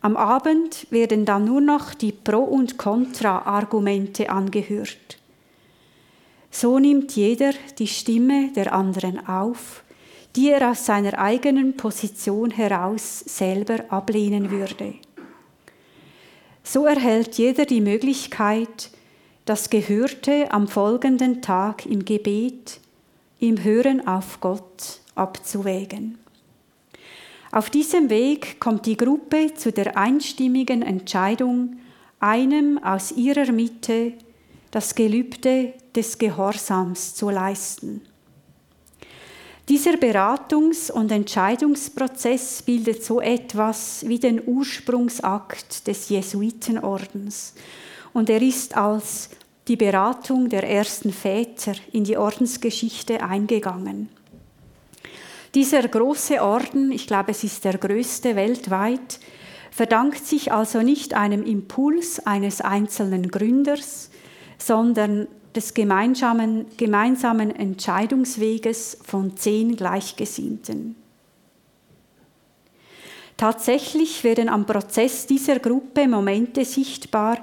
Am 0.00 0.16
Abend 0.16 0.86
werden 0.90 1.24
dann 1.24 1.46
nur 1.46 1.60
noch 1.60 1.94
die 1.94 2.12
Pro- 2.12 2.44
und 2.44 2.78
Kontra-Argumente 2.78 4.30
angehört. 4.30 5.18
So 6.50 6.78
nimmt 6.78 7.16
jeder 7.16 7.52
die 7.78 7.86
Stimme 7.86 8.52
der 8.52 8.72
anderen 8.72 9.26
auf, 9.26 9.84
die 10.36 10.50
er 10.50 10.70
aus 10.70 10.84
seiner 10.84 11.18
eigenen 11.18 11.76
Position 11.76 12.50
heraus 12.50 13.20
selber 13.20 13.84
ablehnen 13.88 14.50
würde. 14.50 14.94
So 16.62 16.84
erhält 16.84 17.36
jeder 17.38 17.64
die 17.64 17.80
Möglichkeit, 17.80 18.90
das 19.44 19.70
Gehörte 19.70 20.50
am 20.50 20.66
folgenden 20.66 21.40
Tag 21.40 21.86
im 21.86 22.04
Gebet, 22.04 22.80
im 23.38 23.62
Hören 23.62 24.06
auf 24.06 24.40
Gott 24.40 25.00
abzuwägen. 25.14 26.18
Auf 27.52 27.70
diesem 27.70 28.10
Weg 28.10 28.60
kommt 28.60 28.86
die 28.86 28.96
Gruppe 28.96 29.54
zu 29.54 29.72
der 29.72 29.96
einstimmigen 29.96 30.82
Entscheidung, 30.82 31.78
einem 32.18 32.82
aus 32.82 33.12
ihrer 33.12 33.52
Mitte 33.52 34.14
das 34.70 34.94
Gelübde 34.94 35.74
des 35.94 36.18
Gehorsams 36.18 37.14
zu 37.14 37.30
leisten. 37.30 38.02
Dieser 39.68 39.94
Beratungs- 39.94 40.92
und 40.92 41.10
Entscheidungsprozess 41.10 42.62
bildet 42.62 43.04
so 43.04 43.20
etwas 43.20 44.04
wie 44.06 44.20
den 44.20 44.40
Ursprungsakt 44.46 45.88
des 45.88 46.08
Jesuitenordens 46.08 47.54
und 48.12 48.30
er 48.30 48.40
ist 48.40 48.76
als 48.76 49.30
die 49.66 49.76
Beratung 49.76 50.48
der 50.48 50.62
ersten 50.62 51.12
Väter 51.12 51.74
in 51.92 52.04
die 52.04 52.16
Ordensgeschichte 52.16 53.22
eingegangen. 53.22 54.08
Dieser 55.56 55.82
große 55.88 56.40
Orden, 56.40 56.92
ich 56.92 57.06
glaube 57.06 57.32
es 57.32 57.42
ist 57.42 57.64
der 57.64 57.78
größte 57.78 58.36
weltweit, 58.36 59.18
verdankt 59.70 60.24
sich 60.24 60.52
also 60.52 60.80
nicht 60.82 61.14
einem 61.14 61.42
Impuls 61.42 62.24
eines 62.24 62.60
einzelnen 62.60 63.30
Gründers, 63.30 64.10
sondern 64.58 65.28
des 65.54 65.74
gemeinsamen, 65.74 66.66
gemeinsamen 66.76 67.54
Entscheidungsweges 67.54 68.98
von 69.02 69.36
zehn 69.36 69.76
Gleichgesinnten. 69.76 70.96
Tatsächlich 73.36 74.24
werden 74.24 74.48
am 74.48 74.64
Prozess 74.64 75.26
dieser 75.26 75.58
Gruppe 75.58 76.08
Momente 76.08 76.64
sichtbar, 76.64 77.38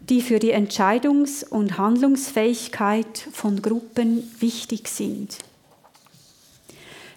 die 0.00 0.20
für 0.20 0.38
die 0.38 0.54
Entscheidungs- 0.54 1.48
und 1.48 1.78
Handlungsfähigkeit 1.78 3.28
von 3.32 3.62
Gruppen 3.62 4.30
wichtig 4.38 4.88
sind. 4.88 5.38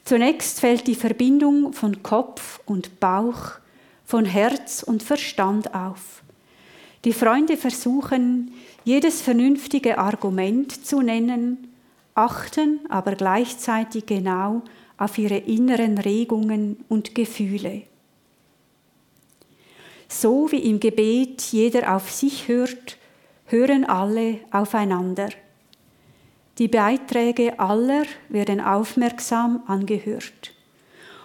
Zunächst 0.06 0.60
fällt 0.60 0.88
die 0.88 0.96
Verbindung 0.96 1.74
von 1.74 2.04
Kopf 2.04 2.60
und 2.66 3.00
Bauch, 3.00 3.54
von 4.06 4.26
Herz 4.26 4.84
und 4.84 5.02
Verstand 5.02 5.74
auf. 5.74 6.23
Die 7.06 7.14
Freunde 7.14 7.58
versuchen, 7.58 8.54
jedes 8.86 9.22
vernünftige 9.22 9.98
Argument 9.98 10.86
zu 10.86 11.02
nennen, 11.02 11.68
achten 12.16 12.80
aber 12.90 13.16
gleichzeitig 13.16 14.06
genau 14.06 14.62
auf 14.98 15.18
ihre 15.18 15.38
inneren 15.38 15.98
Regungen 15.98 16.84
und 16.88 17.14
Gefühle. 17.16 17.84
So 20.08 20.52
wie 20.52 20.60
im 20.60 20.80
Gebet 20.80 21.42
jeder 21.52 21.96
auf 21.96 22.12
sich 22.12 22.48
hört, 22.48 22.98
hören 23.48 23.84
alle 23.84 24.40
aufeinander. 24.52 25.30
Die 26.60 26.68
Beiträge 26.68 27.60
aller 27.60 28.04
werden 28.30 28.62
aufmerksam 28.62 29.64
angehört. 29.66 30.54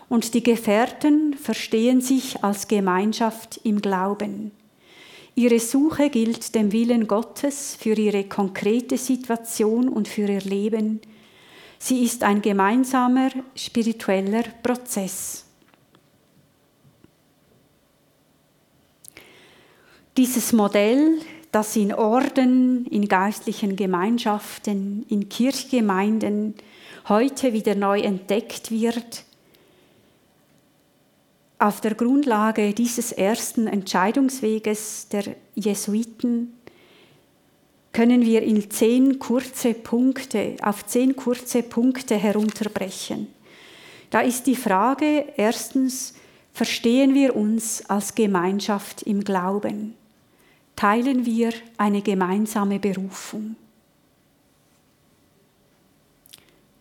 Und 0.09 0.33
die 0.33 0.43
Gefährten 0.43 1.35
verstehen 1.35 2.01
sich 2.01 2.43
als 2.43 2.67
Gemeinschaft 2.67 3.61
im 3.63 3.83
Glauben. 3.83 4.53
Ihre 5.39 5.61
Suche 5.61 6.11
gilt 6.11 6.53
dem 6.57 6.73
Willen 6.73 7.07
Gottes 7.07 7.77
für 7.79 7.97
ihre 7.97 8.25
konkrete 8.25 8.99
Situation 8.99 9.89
und 9.89 10.09
für 10.09 10.29
ihr 10.29 10.41
Leben. 10.41 11.01
Sie 11.79 12.03
ist 12.03 12.25
ein 12.25 12.43
gemeinsamer 12.43 13.31
spiritueller 13.55 14.43
Prozess. 14.65 15.45
Dieses 20.17 20.53
Modell, 20.53 21.21
das 21.53 21.77
in 21.77 21.95
Orden, 21.95 22.85
in 22.87 23.07
geistlichen 23.07 23.77
Gemeinschaften, 23.77 25.07
in 25.09 25.29
Kirchgemeinden 25.29 26.57
heute 27.09 27.53
wieder 27.53 27.77
neu 27.77 28.01
entdeckt 28.01 28.73
wird, 28.73 29.23
auf 31.59 31.81
der 31.81 31.95
Grundlage 31.95 32.73
dieses 32.73 33.13
ersten 33.13 33.67
Entscheidungsweges 33.67 35.09
der 35.09 35.35
Jesuiten 35.55 36.55
können 37.93 38.23
wir 38.23 38.43
in 38.43 38.71
zehn 38.71 39.19
kurze 39.19 39.75
Punkte, 39.75 40.57
auf 40.63 40.87
zehn 40.87 41.17
kurze 41.17 41.65
Punkte 41.65 42.17
herunterbrechen. 42.17 43.27
Da 44.11 44.21
ist 44.21 44.47
die 44.47 44.57
Frage, 44.57 45.25
erstens, 45.37 46.15
verstehen 46.53 47.15
wir 47.15 47.35
uns 47.35 47.85
als 47.91 48.15
Gemeinschaft 48.15 49.03
im 49.03 49.25
Glauben? 49.25 49.95
Teilen 50.77 51.27
wir 51.27 51.53
eine 51.77 52.03
gemeinsame 52.03 52.79
Berufung? 52.79 53.57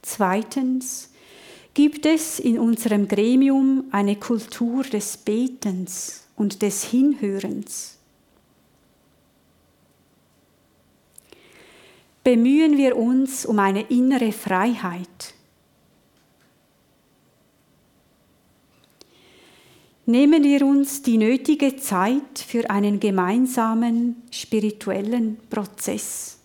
Zweitens, 0.04 1.10
Gibt 1.78 2.08
es 2.08 2.40
in 2.40 2.58
unserem 2.58 3.08
Gremium 3.08 3.84
eine 3.92 4.16
Kultur 4.16 4.82
des 4.82 5.16
Betens 5.16 6.24
und 6.36 6.64
des 6.64 6.86
Hinhörens? 6.86 8.00
Bemühen 12.24 12.80
wir 12.80 12.98
uns 12.98 13.46
um 13.46 13.60
eine 13.60 13.84
innere 13.92 14.32
Freiheit. 14.32 15.36
Nehmen 20.08 20.44
wir 20.44 20.66
uns 20.66 21.04
die 21.04 21.20
nötige 21.20 21.76
Zeit 21.78 22.40
für 22.40 22.72
einen 22.72 23.00
gemeinsamen 23.00 24.24
spirituellen 24.32 25.38
Prozess. 25.52 26.37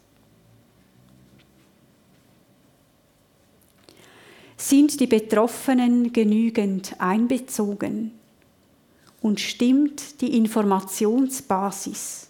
Sind 4.65 5.01
die 5.01 5.09
Betroffenen 5.09 6.13
genügend 6.13 6.95
einbezogen? 7.01 8.13
Und 9.21 9.41
stimmt 9.41 10.21
die 10.21 10.37
Informationsbasis? 10.37 12.29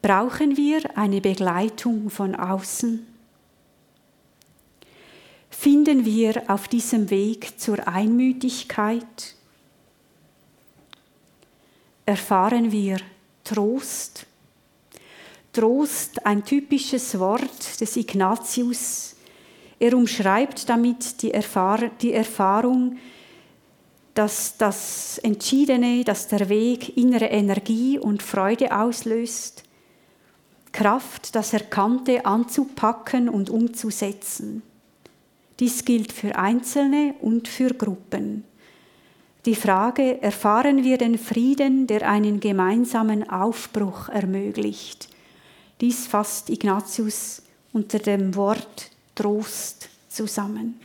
Brauchen 0.00 0.56
wir 0.56 0.96
eine 0.96 1.20
Begleitung 1.20 2.08
von 2.08 2.34
außen? 2.34 3.06
Finden 5.50 6.06
wir 6.06 6.44
auf 6.48 6.66
diesem 6.68 7.10
Weg 7.10 7.60
zur 7.60 7.86
Einmütigkeit? 7.86 9.36
Erfahren 12.06 12.72
wir 12.72 12.96
Trost? 13.44 14.26
Trost 15.52 16.24
ein 16.24 16.44
typisches 16.44 17.18
Wort 17.18 17.80
des 17.80 17.96
Ignatius. 17.96 19.14
Er 19.78 19.94
umschreibt 19.94 20.68
damit 20.68 21.20
die, 21.22 21.32
Erfahr 21.32 21.90
die 22.00 22.14
Erfahrung, 22.14 22.96
dass 24.14 24.56
das 24.56 25.18
Entschiedene, 25.18 26.04
dass 26.04 26.28
der 26.28 26.48
Weg 26.48 26.96
innere 26.96 27.26
Energie 27.26 27.98
und 27.98 28.22
Freude 28.22 28.74
auslöst, 28.74 29.64
Kraft, 30.72 31.34
das 31.34 31.52
Erkannte 31.52 32.24
anzupacken 32.24 33.28
und 33.28 33.50
umzusetzen. 33.50 34.62
Dies 35.60 35.84
gilt 35.84 36.12
für 36.12 36.36
Einzelne 36.36 37.14
und 37.20 37.46
für 37.46 37.74
Gruppen. 37.74 38.44
Die 39.44 39.54
Frage, 39.54 40.22
erfahren 40.22 40.82
wir 40.82 40.98
den 40.98 41.18
Frieden, 41.18 41.86
der 41.86 42.08
einen 42.08 42.40
gemeinsamen 42.40 43.28
Aufbruch 43.28 44.08
ermöglicht? 44.08 45.08
Dies 45.82 46.06
fasst 46.06 46.48
Ignatius 46.48 47.42
unter 47.72 47.98
dem 47.98 48.36
Wort 48.36 48.92
Trost 49.16 49.88
zusammen. 50.08 50.80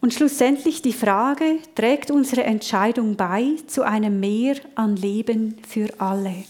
Und 0.00 0.14
schlussendlich 0.14 0.80
die 0.80 0.94
Frage, 0.94 1.58
trägt 1.74 2.10
unsere 2.10 2.44
Entscheidung 2.44 3.16
bei 3.16 3.56
zu 3.66 3.82
einem 3.82 4.18
Mehr 4.18 4.56
an 4.76 4.96
Leben 4.96 5.58
für 5.68 5.90
alle? 6.00 6.44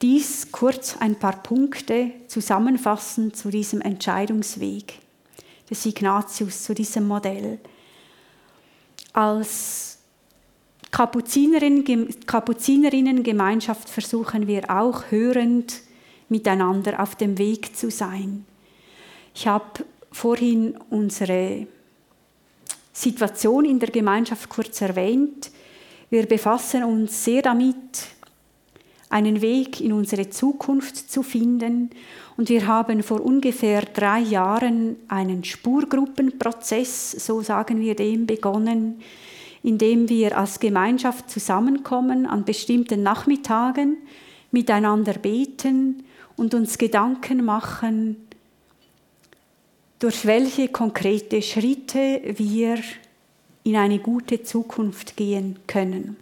Dies 0.00 0.52
kurz 0.52 0.96
ein 0.96 1.18
paar 1.18 1.42
Punkte 1.42 2.12
zusammenfassen 2.28 3.34
zu 3.34 3.50
diesem 3.50 3.80
Entscheidungsweg 3.80 5.00
des 5.68 5.84
Ignatius, 5.84 6.62
zu 6.62 6.74
diesem 6.74 7.08
Modell. 7.08 7.58
Als 9.12 9.93
Kapuzinerinnengemeinschaft 10.94 13.88
versuchen 13.88 14.46
wir 14.46 14.70
auch 14.70 15.10
hörend 15.10 15.80
miteinander 16.28 17.02
auf 17.02 17.16
dem 17.16 17.36
Weg 17.36 17.74
zu 17.74 17.90
sein. 17.90 18.44
Ich 19.34 19.48
habe 19.48 19.84
vorhin 20.12 20.78
unsere 20.90 21.66
Situation 22.92 23.64
in 23.64 23.80
der 23.80 23.90
Gemeinschaft 23.90 24.48
kurz 24.48 24.80
erwähnt. 24.80 25.50
Wir 26.10 26.26
befassen 26.26 26.84
uns 26.84 27.24
sehr 27.24 27.42
damit, 27.42 28.06
einen 29.08 29.42
Weg 29.42 29.80
in 29.80 29.92
unsere 29.92 30.30
Zukunft 30.30 31.10
zu 31.10 31.24
finden. 31.24 31.90
Und 32.36 32.48
wir 32.48 32.68
haben 32.68 33.02
vor 33.02 33.20
ungefähr 33.20 33.82
drei 33.82 34.20
Jahren 34.20 34.94
einen 35.08 35.42
Spurgruppenprozess, 35.42 37.10
so 37.12 37.42
sagen 37.42 37.80
wir 37.80 37.96
dem, 37.96 38.26
begonnen, 38.26 39.00
in 39.64 39.78
dem 39.78 40.10
wir 40.10 40.36
als 40.36 40.60
Gemeinschaft 40.60 41.30
zusammenkommen 41.30 42.26
an 42.26 42.44
bestimmten 42.44 43.02
Nachmittagen, 43.02 43.96
miteinander 44.50 45.14
beten 45.14 46.04
und 46.36 46.52
uns 46.52 46.76
Gedanken 46.76 47.42
machen, 47.42 48.16
durch 49.98 50.26
welche 50.26 50.68
konkrete 50.68 51.40
Schritte 51.40 52.20
wir 52.36 52.78
in 53.62 53.76
eine 53.76 54.00
gute 54.00 54.42
Zukunft 54.42 55.16
gehen 55.16 55.58
können. 55.66 56.18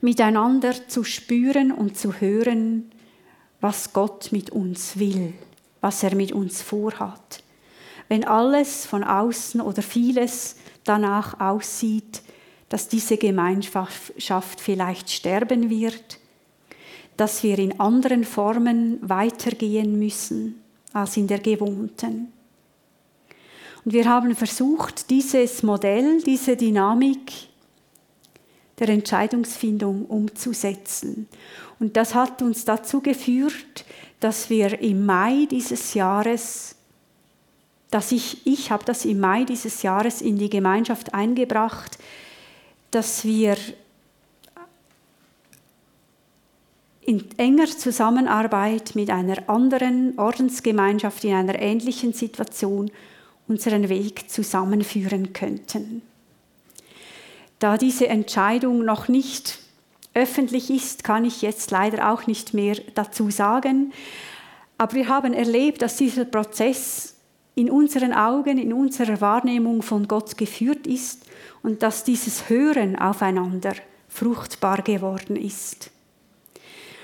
Miteinander 0.00 0.86
zu 0.86 1.02
spüren 1.02 1.72
und 1.72 1.98
zu 1.98 2.20
hören, 2.20 2.92
was 3.60 3.92
Gott 3.92 4.30
mit 4.30 4.50
uns 4.50 5.00
will, 5.00 5.32
was 5.80 6.04
er 6.04 6.14
mit 6.14 6.30
uns 6.30 6.62
vorhat. 6.62 7.42
Wenn 8.06 8.24
alles 8.24 8.86
von 8.86 9.02
außen 9.02 9.60
oder 9.60 9.82
vieles 9.82 10.56
danach 10.84 11.40
aussieht, 11.40 12.22
dass 12.68 12.88
diese 12.88 13.16
Gemeinschaft 13.16 14.60
vielleicht 14.60 15.10
sterben 15.10 15.68
wird, 15.68 16.18
dass 17.16 17.42
wir 17.42 17.58
in 17.58 17.78
anderen 17.78 18.24
Formen 18.24 18.98
weitergehen 19.02 19.98
müssen 19.98 20.62
als 20.92 21.16
in 21.16 21.26
der 21.26 21.38
gewohnten. 21.38 22.32
Und 23.84 23.92
wir 23.92 24.08
haben 24.08 24.34
versucht, 24.34 25.10
dieses 25.10 25.62
Modell, 25.62 26.22
diese 26.22 26.56
Dynamik 26.56 27.32
der 28.78 28.88
Entscheidungsfindung 28.88 30.06
umzusetzen. 30.06 31.28
Und 31.78 31.96
das 31.96 32.14
hat 32.14 32.42
uns 32.42 32.64
dazu 32.64 33.00
geführt, 33.00 33.84
dass 34.20 34.50
wir 34.50 34.80
im 34.80 35.04
Mai 35.04 35.46
dieses 35.50 35.94
Jahres, 35.94 36.76
dass 37.92 38.10
ich, 38.10 38.46
ich 38.46 38.70
habe 38.70 38.84
das 38.86 39.04
im 39.04 39.20
Mai 39.20 39.44
dieses 39.44 39.82
Jahres 39.82 40.22
in 40.22 40.38
die 40.38 40.48
Gemeinschaft 40.48 41.12
eingebracht, 41.12 41.98
dass 42.90 43.24
wir 43.24 43.56
in 47.02 47.22
enger 47.36 47.66
Zusammenarbeit 47.66 48.94
mit 48.94 49.10
einer 49.10 49.46
anderen 49.50 50.18
Ordensgemeinschaft 50.18 51.22
in 51.24 51.34
einer 51.34 51.58
ähnlichen 51.60 52.14
Situation 52.14 52.90
unseren 53.46 53.90
Weg 53.90 54.30
zusammenführen 54.30 55.34
könnten. 55.34 56.00
Da 57.58 57.76
diese 57.76 58.08
Entscheidung 58.08 58.86
noch 58.86 59.08
nicht 59.08 59.58
öffentlich 60.14 60.70
ist, 60.70 61.04
kann 61.04 61.26
ich 61.26 61.42
jetzt 61.42 61.70
leider 61.70 62.10
auch 62.10 62.26
nicht 62.26 62.54
mehr 62.54 62.76
dazu 62.94 63.30
sagen. 63.30 63.92
Aber 64.78 64.94
wir 64.94 65.08
haben 65.08 65.34
erlebt, 65.34 65.82
dass 65.82 65.96
dieser 65.96 66.24
Prozess 66.24 67.16
in 67.54 67.70
unseren 67.70 68.12
Augen, 68.12 68.58
in 68.58 68.72
unserer 68.72 69.20
Wahrnehmung 69.20 69.82
von 69.82 70.08
Gott 70.08 70.36
geführt 70.38 70.86
ist 70.86 71.26
und 71.62 71.82
dass 71.82 72.04
dieses 72.04 72.48
Hören 72.48 72.96
aufeinander 72.96 73.74
fruchtbar 74.08 74.82
geworden 74.82 75.36
ist. 75.36 75.90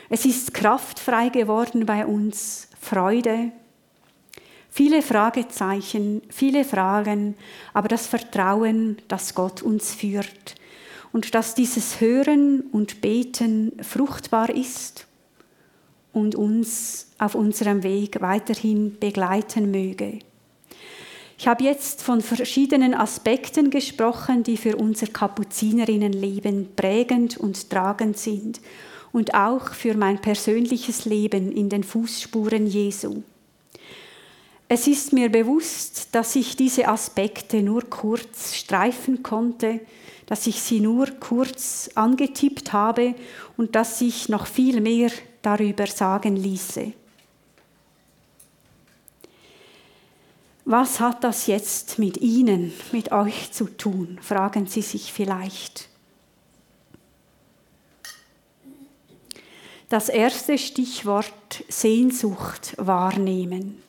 Es 0.08 0.24
ist 0.24 0.54
kraftfrei 0.54 1.28
geworden 1.28 1.84
bei 1.84 2.06
uns, 2.06 2.68
Freude, 2.80 3.52
viele 4.70 5.02
Fragezeichen, 5.02 6.22
viele 6.30 6.64
Fragen, 6.64 7.34
aber 7.74 7.88
das 7.88 8.06
Vertrauen, 8.06 8.98
dass 9.08 9.34
Gott 9.34 9.60
uns 9.62 9.94
führt 9.94 10.54
und 11.12 11.34
dass 11.34 11.54
dieses 11.54 12.00
Hören 12.00 12.62
und 12.72 13.00
Beten 13.00 13.72
fruchtbar 13.82 14.50
ist 14.50 15.06
und 16.12 16.34
uns 16.34 17.08
auf 17.18 17.34
unserem 17.34 17.82
Weg 17.82 18.20
weiterhin 18.20 18.98
begleiten 18.98 19.70
möge. 19.70 20.20
Ich 21.40 21.46
habe 21.46 21.62
jetzt 21.62 22.02
von 22.02 22.20
verschiedenen 22.20 22.94
Aspekten 22.94 23.70
gesprochen, 23.70 24.42
die 24.42 24.56
für 24.56 24.76
unser 24.76 25.06
Kapuzinerinnenleben 25.06 26.74
prägend 26.74 27.36
und 27.36 27.70
tragend 27.70 28.18
sind 28.18 28.60
und 29.12 29.34
auch 29.34 29.72
für 29.72 29.96
mein 29.96 30.20
persönliches 30.20 31.04
Leben 31.04 31.52
in 31.52 31.68
den 31.68 31.84
Fußspuren 31.84 32.66
Jesu. 32.66 33.22
Es 34.68 34.88
ist 34.88 35.12
mir 35.12 35.30
bewusst, 35.30 36.08
dass 36.10 36.34
ich 36.34 36.56
diese 36.56 36.88
Aspekte 36.88 37.62
nur 37.62 37.82
kurz 37.82 38.56
streifen 38.56 39.22
konnte, 39.22 39.80
dass 40.26 40.48
ich 40.48 40.60
sie 40.60 40.80
nur 40.80 41.06
kurz 41.20 41.88
angetippt 41.94 42.72
habe 42.72 43.14
und 43.56 43.76
dass 43.76 44.00
ich 44.00 44.28
noch 44.28 44.48
viel 44.48 44.80
mehr 44.80 45.10
darüber 45.40 45.86
sagen 45.86 46.34
ließe. 46.34 46.92
Was 50.70 51.00
hat 51.00 51.24
das 51.24 51.46
jetzt 51.46 51.98
mit 51.98 52.18
Ihnen, 52.18 52.74
mit 52.92 53.10
euch 53.10 53.52
zu 53.52 53.64
tun, 53.64 54.18
fragen 54.20 54.66
Sie 54.66 54.82
sich 54.82 55.14
vielleicht. 55.14 55.88
Das 59.88 60.10
erste 60.10 60.58
Stichwort 60.58 61.64
Sehnsucht 61.70 62.74
wahrnehmen. 62.76 63.82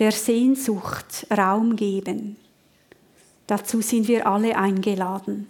Der 0.00 0.10
Sehnsucht 0.10 1.28
Raum 1.30 1.76
geben. 1.76 2.38
Dazu 3.46 3.80
sind 3.80 4.08
wir 4.08 4.26
alle 4.26 4.56
eingeladen. 4.56 5.46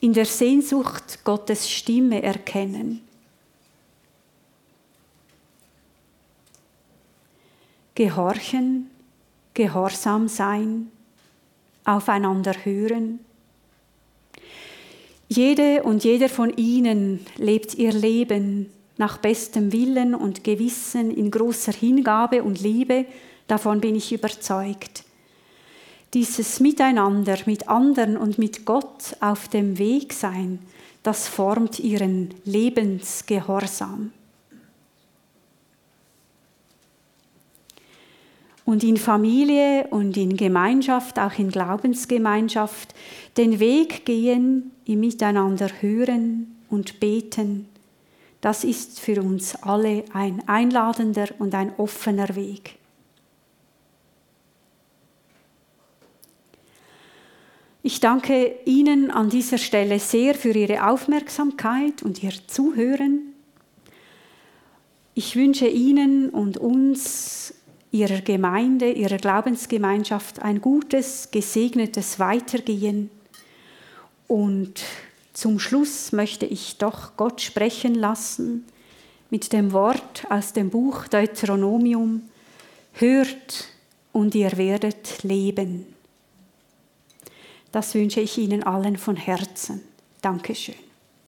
In 0.00 0.12
der 0.12 0.26
Sehnsucht 0.26 1.24
Gottes 1.24 1.70
Stimme 1.70 2.22
erkennen. 2.22 3.05
Gehorchen, 7.96 8.88
gehorsam 9.54 10.28
sein, 10.28 10.92
aufeinander 11.84 12.54
hören 12.64 13.18
jede 15.28 15.82
und 15.82 16.04
jeder 16.04 16.28
von 16.28 16.56
ihnen 16.56 17.26
lebt 17.36 17.74
ihr 17.74 17.92
Leben 17.92 18.70
nach 18.96 19.18
bestem 19.18 19.72
Willen 19.72 20.14
und 20.14 20.44
Gewissen 20.44 21.10
in 21.10 21.30
großer 21.30 21.72
Hingabe 21.72 22.42
und 22.44 22.60
Liebe, 22.60 23.06
davon 23.48 23.80
bin 23.80 23.96
ich 23.96 24.12
überzeugt. 24.12 25.04
Dieses 26.14 26.60
Miteinander 26.60 27.38
mit 27.46 27.68
anderen 27.68 28.16
und 28.16 28.38
mit 28.38 28.64
Gott 28.64 29.16
auf 29.20 29.48
dem 29.48 29.78
Weg 29.78 30.12
sein, 30.12 30.60
das 31.02 31.28
formt 31.28 31.80
ihren 31.80 32.32
Lebensgehorsam. 32.44 34.12
Und 38.66 38.82
in 38.82 38.96
Familie 38.96 39.86
und 39.90 40.16
in 40.16 40.36
Gemeinschaft, 40.36 41.18
auch 41.18 41.38
in 41.38 41.50
Glaubensgemeinschaft, 41.50 42.94
den 43.36 43.60
Weg 43.60 44.04
gehen, 44.04 44.72
im 44.84 45.00
Miteinander 45.00 45.70
hören 45.80 46.56
und 46.68 47.00
beten. 47.00 47.68
Das 48.40 48.64
ist 48.64 49.00
für 49.00 49.22
uns 49.22 49.54
alle 49.62 50.04
ein 50.12 50.46
einladender 50.46 51.28
und 51.38 51.54
ein 51.54 51.72
offener 51.78 52.34
Weg. 52.34 52.76
Ich 57.84 58.00
danke 58.00 58.56
Ihnen 58.64 59.12
an 59.12 59.30
dieser 59.30 59.58
Stelle 59.58 60.00
sehr 60.00 60.34
für 60.34 60.50
Ihre 60.50 60.90
Aufmerksamkeit 60.90 62.02
und 62.02 62.20
Ihr 62.20 62.32
Zuhören. 62.48 63.32
Ich 65.14 65.36
wünsche 65.36 65.68
Ihnen 65.68 66.30
und 66.30 66.58
uns 66.58 67.54
ihrer 67.98 68.20
Gemeinde, 68.20 68.90
ihrer 68.90 69.16
Glaubensgemeinschaft 69.16 70.42
ein 70.42 70.60
gutes, 70.60 71.30
gesegnetes 71.30 72.18
Weitergehen. 72.18 73.10
Und 74.26 74.82
zum 75.32 75.58
Schluss 75.58 76.12
möchte 76.12 76.46
ich 76.46 76.78
doch 76.78 77.16
Gott 77.16 77.40
sprechen 77.40 77.94
lassen 77.94 78.64
mit 79.30 79.52
dem 79.52 79.72
Wort 79.72 80.24
aus 80.30 80.52
dem 80.52 80.70
Buch 80.70 81.08
Deuteronomium, 81.08 82.22
hört 82.92 83.68
und 84.12 84.34
ihr 84.34 84.56
werdet 84.56 85.22
leben. 85.22 85.86
Das 87.72 87.94
wünsche 87.94 88.20
ich 88.20 88.38
Ihnen 88.38 88.62
allen 88.62 88.96
von 88.96 89.16
Herzen. 89.16 89.82
Dankeschön. 90.22 90.85